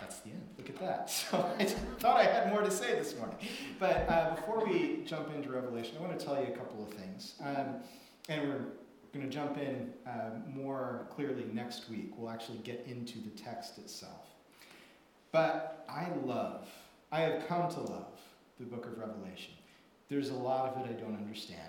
That's 0.00 0.18
the 0.18 0.30
end. 0.30 0.42
Look 0.56 0.68
at 0.68 0.78
that. 0.80 1.10
So 1.30 1.46
I 1.58 1.64
thought 1.64 2.16
I 2.16 2.24
had 2.24 2.52
more 2.52 2.62
to 2.62 2.70
say 2.70 2.94
this 2.94 3.16
morning. 3.16 3.36
But 3.78 4.08
uh, 4.08 4.34
before 4.34 4.64
we 4.64 5.02
jump 5.06 5.34
into 5.34 5.50
Revelation, 5.50 5.96
I 5.98 6.02
want 6.06 6.18
to 6.18 6.24
tell 6.24 6.36
you 6.36 6.52
a 6.52 6.56
couple 6.56 6.82
of 6.82 6.92
things. 6.92 7.34
Um, 7.44 7.76
and 8.28 8.48
we're 8.48 8.64
going 9.12 9.28
to 9.28 9.34
jump 9.34 9.58
in 9.58 9.92
uh, 10.06 10.30
more 10.48 11.06
clearly 11.10 11.44
next 11.52 11.88
week. 11.88 12.12
We'll 12.16 12.30
actually 12.30 12.58
get 12.58 12.86
into 12.88 13.18
the 13.18 13.30
text 13.30 13.78
itself. 13.78 14.26
But 15.32 15.84
I 15.88 16.08
love, 16.24 16.68
I 17.12 17.20
have 17.20 17.46
come 17.46 17.68
to 17.70 17.80
love 17.80 18.20
the 18.58 18.66
book 18.66 18.86
of 18.86 18.98
Revelation. 18.98 19.54
There's 20.08 20.30
a 20.30 20.34
lot 20.34 20.74
of 20.74 20.84
it 20.84 20.90
I 20.90 21.00
don't 21.00 21.16
understand. 21.16 21.60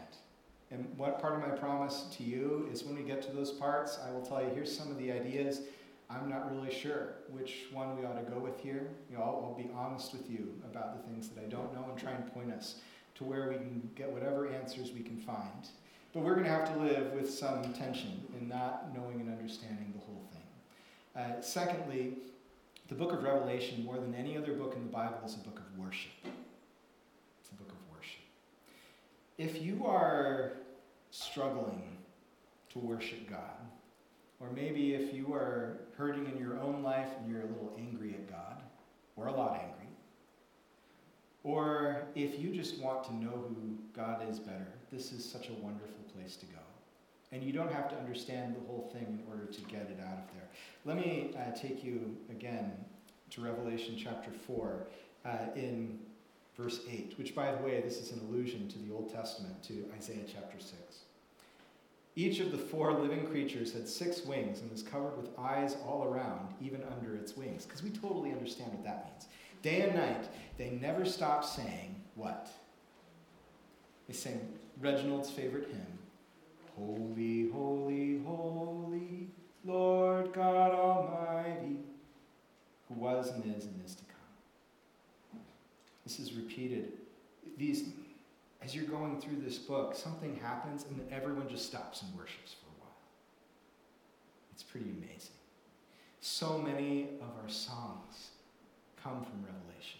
And 0.72 0.88
what 0.98 1.20
part 1.20 1.34
of 1.34 1.42
my 1.42 1.56
promise 1.56 2.06
to 2.18 2.24
you 2.24 2.70
is 2.72 2.84
when 2.84 2.96
we 2.96 3.04
get 3.04 3.22
to 3.24 3.32
those 3.32 3.52
parts, 3.52 4.00
I 4.06 4.12
will 4.12 4.22
tell 4.22 4.42
you 4.42 4.50
here's 4.50 4.76
some 4.76 4.92
of 4.92 4.98
the 4.98 5.12
ideas. 5.12 5.62
I'm 6.10 6.30
not 6.30 6.52
really 6.52 6.74
sure 6.74 7.16
which 7.30 7.66
one 7.72 7.98
we 8.00 8.06
ought 8.06 8.24
to 8.24 8.32
go 8.32 8.40
with 8.40 8.60
here. 8.60 8.90
You 9.10 9.18
know, 9.18 9.24
I'll, 9.24 9.50
I'll 9.50 9.58
be 9.58 9.70
honest 9.76 10.14
with 10.14 10.30
you 10.30 10.54
about 10.72 10.96
the 10.96 11.08
things 11.12 11.30
that 11.30 11.44
I 11.44 11.48
don't 11.48 11.74
know 11.74 11.86
and 11.90 12.00
try 12.00 12.12
and 12.12 12.32
point 12.34 12.52
us 12.52 12.82
to 13.16 13.24
where 13.24 13.50
we 13.50 13.56
can 13.56 13.90
get 13.96 14.12
whatever 14.12 14.48
answers 14.48 14.92
we 14.92 15.02
can 15.02 15.18
find. 15.18 15.68
But 16.14 16.24
we're 16.24 16.34
going 16.34 16.46
to 16.46 16.52
have 16.52 16.72
to 16.74 16.80
live 16.80 17.12
with 17.14 17.30
some 17.30 17.62
tension 17.74 18.24
in 18.40 18.48
not 18.48 18.96
knowing 18.96 19.20
and 19.22 19.30
understanding 19.30 19.94
the 19.94 20.00
whole 20.00 20.28
thing. 20.32 20.42
Uh, 21.16 21.42
secondly, 21.42 22.18
the 22.90 22.96
book 22.96 23.14
of 23.14 23.24
Revelation, 23.24 23.86
more 23.86 23.98
than 23.98 24.16
any 24.16 24.36
other 24.36 24.54
book 24.54 24.74
in 24.76 24.84
the 24.84 24.92
Bible, 24.92 25.20
is 25.24 25.36
a 25.36 25.40
book 25.40 25.60
of 25.60 25.78
worship. 25.78 26.12
It's 27.40 27.52
a 27.52 27.56
book 27.56 27.70
of 27.70 27.96
worship. 27.96 28.22
If 29.38 29.62
you 29.62 29.86
are 29.86 30.54
struggling 31.12 31.98
to 32.74 32.80
worship 32.80 33.30
God, 33.30 33.58
or 34.40 34.50
maybe 34.56 34.96
if 34.96 35.14
you 35.14 35.34
are 35.34 35.78
hurting 35.96 36.26
in 36.26 36.38
your 36.40 36.60
own 36.60 36.82
life 36.82 37.10
and 37.20 37.30
you're 37.30 37.42
a 37.42 37.46
little 37.46 37.76
angry 37.78 38.16
at 38.16 38.28
God, 38.28 38.64
or 39.16 39.28
a 39.28 39.32
lot 39.32 39.54
angry, 39.54 39.94
or 41.44 42.04
if 42.16 42.40
you 42.40 42.52
just 42.52 42.80
want 42.80 43.04
to 43.04 43.16
know 43.16 43.30
who 43.50 43.78
God 43.96 44.28
is 44.28 44.40
better, 44.40 44.68
this 44.92 45.12
is 45.12 45.24
such 45.24 45.50
a 45.50 45.54
wonderful 45.54 46.04
place 46.16 46.36
to 46.38 46.46
go. 46.48 46.60
And 47.32 47.44
you 47.44 47.54
don't 47.54 47.72
have 47.72 47.90
to 47.90 47.98
understand 47.98 48.56
the 48.56 48.68
whole 48.68 48.90
thing 48.92 49.06
in 49.06 49.24
order 49.30 49.46
to 49.46 49.62
get 49.62 49.82
it 49.82 50.00
out 50.04 50.18
of 50.18 50.34
there. 50.34 50.50
Let 50.86 50.98
me 50.98 51.36
uh, 51.38 51.56
take 51.56 51.84
you 51.84 52.18
again 52.30 52.72
to 53.32 53.42
Revelation 53.42 53.96
chapter 54.02 54.32
4 54.32 54.88
uh, 55.26 55.30
in 55.56 56.00
verse 56.58 56.82
8, 56.90 57.14
which, 57.18 57.36
by 57.36 57.52
the 57.52 57.64
way, 57.64 57.82
this 57.82 58.00
is 58.00 58.12
an 58.12 58.20
allusion 58.28 58.68
to 58.70 58.80
the 58.80 58.94
Old 58.94 59.14
Testament, 59.14 59.62
to 59.64 59.86
Isaiah 59.96 60.26
chapter 60.28 60.60
6. 60.60 60.74
Each 62.16 62.40
of 62.40 62.52
the 62.52 62.58
four 62.58 62.94
living 62.94 63.28
creatures 63.28 63.72
had 63.74 63.88
six 63.88 64.26
wings 64.26 64.62
and 64.62 64.72
was 64.72 64.82
covered 64.82 65.16
with 65.16 65.30
eyes 65.38 65.78
all 65.86 66.06
around, 66.06 66.54
even 66.60 66.84
under 66.92 67.16
its 67.16 67.38
wings, 67.38 67.66
because 67.66 67.84
we 67.84 67.92
totally 67.92 68.32
understand 68.32 68.74
what 68.74 68.84
that 68.84 69.06
means. 69.06 69.28
Day 69.62 69.82
and 69.82 69.96
night, 69.96 70.28
they 70.58 70.72
never 70.72 71.06
stop 71.06 71.46
saying 71.46 71.96
what? 72.16 72.50
They 74.08 74.14
sing 74.14 74.50
Reginald's 74.82 75.30
favorite 75.30 75.68
hymn 75.68 75.99
Holy, 76.80 77.50
holy, 77.50 78.22
holy, 78.26 79.28
Lord 79.66 80.32
God 80.34 80.72
Almighty, 80.72 81.78
who 82.88 82.94
was 82.96 83.32
and 83.32 83.44
is 83.56 83.66
and 83.66 83.82
is 83.86 83.96
to 83.96 84.04
come. 84.06 85.42
This 86.06 86.20
is 86.20 86.34
repeated. 86.34 86.94
These, 87.58 87.90
as 88.62 88.74
you're 88.74 88.86
going 88.86 89.20
through 89.20 89.42
this 89.42 89.58
book, 89.58 89.94
something 89.94 90.40
happens 90.42 90.86
and 90.90 91.02
everyone 91.12 91.50
just 91.50 91.66
stops 91.66 92.02
and 92.02 92.16
worships 92.18 92.54
for 92.54 92.68
a 92.68 92.80
while. 92.80 92.96
It's 94.54 94.64
pretty 94.64 94.90
amazing. 94.90 95.36
So 96.22 96.58
many 96.58 97.10
of 97.22 97.30
our 97.44 97.50
songs 97.50 98.32
come 99.04 99.24
from 99.24 99.44
Revelation. 99.44 100.00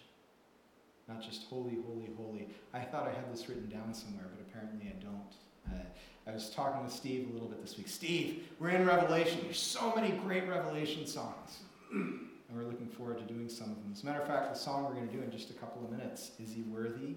Not 1.08 1.22
just 1.22 1.44
holy, 1.44 1.78
holy, 1.86 2.08
holy. 2.16 2.48
I 2.72 2.80
thought 2.80 3.06
I 3.06 3.12
had 3.12 3.30
this 3.32 3.48
written 3.48 3.68
down 3.68 3.92
somewhere, 3.92 4.26
but 4.30 4.46
apparently 4.48 4.88
I 4.88 5.02
don't. 5.02 5.34
Uh, 5.70 5.84
I 6.30 6.34
was 6.34 6.48
talking 6.50 6.84
with 6.84 6.92
Steve 6.92 7.28
a 7.28 7.32
little 7.32 7.48
bit 7.48 7.60
this 7.60 7.76
week. 7.76 7.88
Steve, 7.88 8.44
we're 8.60 8.70
in 8.70 8.86
Revelation. 8.86 9.40
There's 9.42 9.58
so 9.58 9.92
many 9.96 10.12
great 10.12 10.48
Revelation 10.48 11.04
songs. 11.04 11.58
and 11.92 12.28
we're 12.54 12.62
looking 12.62 12.86
forward 12.86 13.18
to 13.18 13.24
doing 13.24 13.48
some 13.48 13.70
of 13.70 13.76
them. 13.76 13.90
As 13.92 14.04
a 14.04 14.06
matter 14.06 14.20
of 14.20 14.28
fact, 14.28 14.52
the 14.52 14.58
song 14.58 14.84
we're 14.84 14.94
going 14.94 15.08
to 15.08 15.12
do 15.14 15.22
in 15.22 15.30
just 15.32 15.50
a 15.50 15.54
couple 15.54 15.84
of 15.84 15.90
minutes, 15.90 16.30
Is 16.40 16.52
He 16.52 16.62
Worthy? 16.62 17.16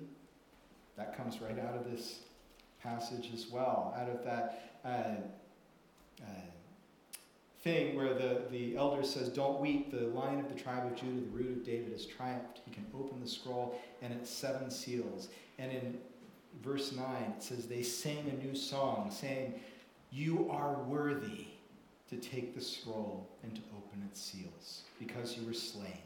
That 0.98 1.16
comes 1.16 1.42
right 1.42 1.60
out 1.60 1.76
of 1.76 1.92
this 1.92 2.22
passage 2.82 3.30
as 3.36 3.52
well, 3.52 3.96
out 4.00 4.10
of 4.10 4.24
that 4.26 4.80
uh, 4.84 6.24
uh, 6.24 6.26
thing 7.62 7.96
where 7.96 8.16
the, 8.16 8.42
the 8.50 8.76
elder 8.78 9.04
says, 9.04 9.30
Don't 9.30 9.60
weep, 9.60 9.92
the 9.92 10.08
lion 10.08 10.40
of 10.40 10.50
the 10.50 10.60
tribe 10.60 10.92
of 10.92 10.96
Judah, 10.96 11.22
the 11.22 11.28
root 11.28 11.52
of 11.52 11.64
David, 11.64 11.92
has 11.92 12.08
triumphed. 12.08 12.62
He 12.66 12.72
can 12.72 12.88
open 12.96 13.22
the 13.22 13.30
scroll 13.30 13.80
and 14.02 14.12
its 14.12 14.32
seven 14.32 14.72
seals. 14.72 15.28
And 15.60 15.72
in 15.72 15.98
verse 16.62 16.92
9, 16.92 17.06
it 17.38 17.44
says, 17.44 17.68
They 17.68 17.84
sang 17.84 18.30
a 18.30 18.46
new 18.46 18.56
song, 18.56 19.10
saying, 19.12 19.60
You 20.12 20.50
are 20.52 20.76
worthy 20.84 21.48
to 22.10 22.18
take 22.18 22.54
the 22.54 22.62
scroll 22.62 23.28
and 23.44 23.56
to 23.56 23.62
open 23.76 24.04
its 24.10 24.22
seals, 24.22 24.84
because 25.00 25.38
you 25.38 25.46
were 25.46 25.54
slain. 25.54 25.98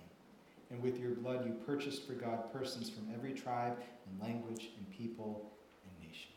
And 0.69 0.81
with 0.81 0.99
your 0.99 1.11
blood 1.11 1.45
you 1.45 1.53
purchased 1.65 2.05
for 2.05 2.13
God 2.13 2.51
persons 2.51 2.89
from 2.89 3.07
every 3.13 3.33
tribe 3.33 3.77
and 4.05 4.21
language 4.21 4.69
and 4.77 4.97
people 4.97 5.51
and 5.83 6.09
nation. 6.09 6.31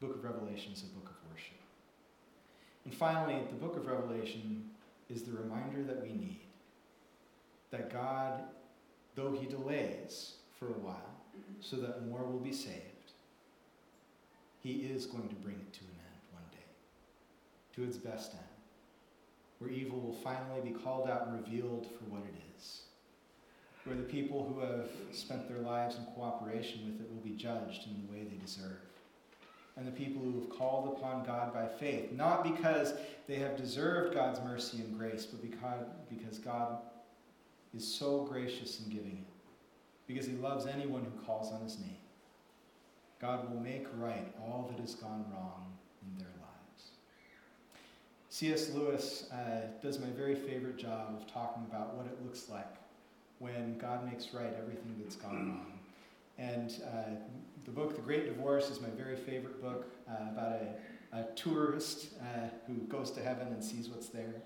Book 0.00 0.14
of 0.16 0.24
Revelation 0.24 0.72
is 0.72 0.82
a 0.82 0.98
book 0.98 1.10
of 1.10 1.30
worship. 1.30 1.54
And 2.84 2.94
finally, 2.94 3.40
the 3.50 3.56
book 3.56 3.76
of 3.76 3.86
Revelation 3.86 4.70
is 5.10 5.22
the 5.22 5.32
reminder 5.32 5.82
that 5.82 6.02
we 6.02 6.08
need 6.08 6.40
that 7.70 7.92
God, 7.92 8.44
though 9.14 9.32
He 9.32 9.46
delays 9.46 10.34
for 10.58 10.68
a 10.68 10.78
while 10.78 11.13
so 11.60 11.76
that 11.76 12.06
more 12.08 12.24
will 12.24 12.38
be 12.38 12.52
saved, 12.52 13.12
He 14.62 14.72
is 14.72 15.06
going 15.06 15.28
to 15.28 15.34
bring 15.36 15.56
it 15.56 15.72
to 15.72 15.80
an 15.80 15.98
end 15.98 16.20
one 16.32 16.42
day, 16.52 16.66
to 17.76 17.84
its 17.84 17.96
best 17.96 18.32
end, 18.32 18.42
where 19.58 19.70
evil 19.70 20.00
will 20.00 20.12
finally 20.12 20.60
be 20.62 20.70
called 20.70 21.08
out 21.08 21.26
and 21.26 21.40
revealed 21.40 21.86
for 21.86 22.04
what 22.04 22.22
it 22.22 22.34
is, 22.56 22.82
where 23.84 23.96
the 23.96 24.02
people 24.02 24.44
who 24.44 24.60
have 24.60 24.88
spent 25.12 25.48
their 25.48 25.58
lives 25.58 25.96
in 25.96 26.04
cooperation 26.14 26.84
with 26.84 27.00
it 27.00 27.10
will 27.12 27.22
be 27.22 27.36
judged 27.36 27.86
in 27.86 28.06
the 28.06 28.12
way 28.12 28.24
they 28.24 28.36
deserve. 28.36 28.78
And 29.76 29.86
the 29.86 29.92
people 29.92 30.22
who 30.22 30.40
have 30.40 30.50
called 30.50 30.96
upon 30.96 31.24
God 31.24 31.52
by 31.52 31.66
faith, 31.66 32.12
not 32.12 32.44
because 32.44 32.94
they 33.26 33.36
have 33.36 33.56
deserved 33.56 34.14
God's 34.14 34.40
mercy 34.40 34.78
and 34.78 34.96
grace, 34.96 35.26
but 35.26 35.42
because, 35.42 36.38
God 36.38 36.78
is 37.76 37.84
so 37.92 38.22
gracious 38.22 38.80
in 38.80 38.88
giving 38.88 39.18
it, 39.26 39.33
because 40.06 40.26
He 40.26 40.34
loves 40.34 40.66
anyone 40.66 41.04
who 41.04 41.24
calls 41.24 41.52
on 41.52 41.62
His 41.62 41.78
name. 41.78 41.96
God 43.20 43.50
will 43.50 43.60
make 43.60 43.86
right 43.96 44.34
all 44.40 44.70
that 44.70 44.80
has 44.80 44.94
gone 44.94 45.24
wrong 45.32 45.72
in 46.02 46.18
their 46.18 46.32
lives. 46.40 46.90
C.S. 48.28 48.70
Lewis 48.74 49.30
uh, 49.32 49.68
does 49.82 49.98
my 49.98 50.08
very 50.08 50.34
favorite 50.34 50.76
job 50.76 51.14
of 51.16 51.32
talking 51.32 51.64
about 51.70 51.94
what 51.94 52.06
it 52.06 52.18
looks 52.22 52.48
like 52.48 52.74
when 53.38 53.78
God 53.78 54.04
makes 54.10 54.34
right 54.34 54.52
everything 54.58 54.96
that's 55.00 55.16
gone 55.16 55.48
wrong. 55.48 55.78
And 56.38 56.82
uh, 56.86 57.14
the 57.64 57.70
book, 57.70 57.94
The 57.94 58.02
Great 58.02 58.26
Divorce, 58.26 58.70
is 58.70 58.80
my 58.80 58.88
very 58.88 59.16
favorite 59.16 59.62
book 59.62 59.86
uh, 60.08 60.30
about 60.32 60.60
a, 61.12 61.18
a 61.18 61.26
tourist 61.34 62.08
uh, 62.20 62.48
who 62.66 62.74
goes 62.88 63.10
to 63.12 63.22
heaven 63.22 63.48
and 63.48 63.62
sees 63.62 63.88
what's 63.88 64.08
there. 64.08 64.42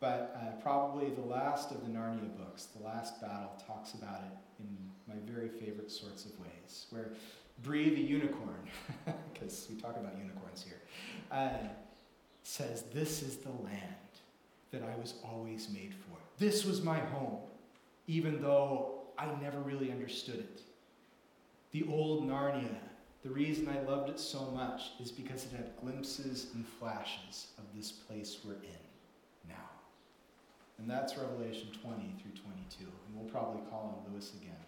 But 0.00 0.36
uh, 0.40 0.60
probably 0.62 1.10
the 1.10 1.22
last 1.22 1.72
of 1.72 1.80
the 1.80 1.88
Narnia 1.88 2.36
books, 2.36 2.66
The 2.66 2.84
Last 2.84 3.20
Battle, 3.20 3.50
talks 3.66 3.94
about 3.94 4.20
it 4.20 4.62
in 4.62 4.76
my 5.08 5.14
very 5.30 5.48
favorite 5.48 5.90
sorts 5.90 6.24
of 6.24 6.38
ways, 6.38 6.86
where 6.90 7.10
Bree 7.64 7.90
the 7.90 8.00
unicorn, 8.00 8.68
because 9.32 9.66
we 9.68 9.76
talk 9.76 9.96
about 9.96 10.16
unicorns 10.16 10.64
here, 10.64 10.80
uh, 11.32 11.66
says, 12.44 12.84
This 12.92 13.22
is 13.22 13.38
the 13.38 13.50
land 13.50 13.82
that 14.70 14.82
I 14.82 14.96
was 15.00 15.14
always 15.24 15.68
made 15.70 15.94
for. 15.94 16.16
This 16.38 16.64
was 16.64 16.82
my 16.82 16.98
home, 16.98 17.38
even 18.06 18.40
though 18.40 19.00
I 19.18 19.26
never 19.42 19.58
really 19.58 19.90
understood 19.90 20.38
it. 20.38 20.62
The 21.72 21.84
old 21.90 22.28
Narnia, 22.28 22.76
the 23.24 23.30
reason 23.30 23.68
I 23.68 23.80
loved 23.90 24.10
it 24.10 24.20
so 24.20 24.50
much 24.54 24.92
is 25.00 25.10
because 25.10 25.44
it 25.44 25.52
had 25.56 25.72
glimpses 25.80 26.48
and 26.54 26.64
flashes 26.64 27.48
of 27.58 27.64
this 27.74 27.90
place 27.90 28.38
we're 28.44 28.54
in. 28.54 28.87
And 30.78 30.88
that's 30.88 31.16
Revelation 31.16 31.68
20 31.82 32.14
through 32.22 32.40
22. 32.40 32.84
And 32.84 33.14
we'll 33.14 33.30
probably 33.30 33.60
call 33.68 34.04
on 34.06 34.12
Lewis 34.12 34.32
again 34.40 34.67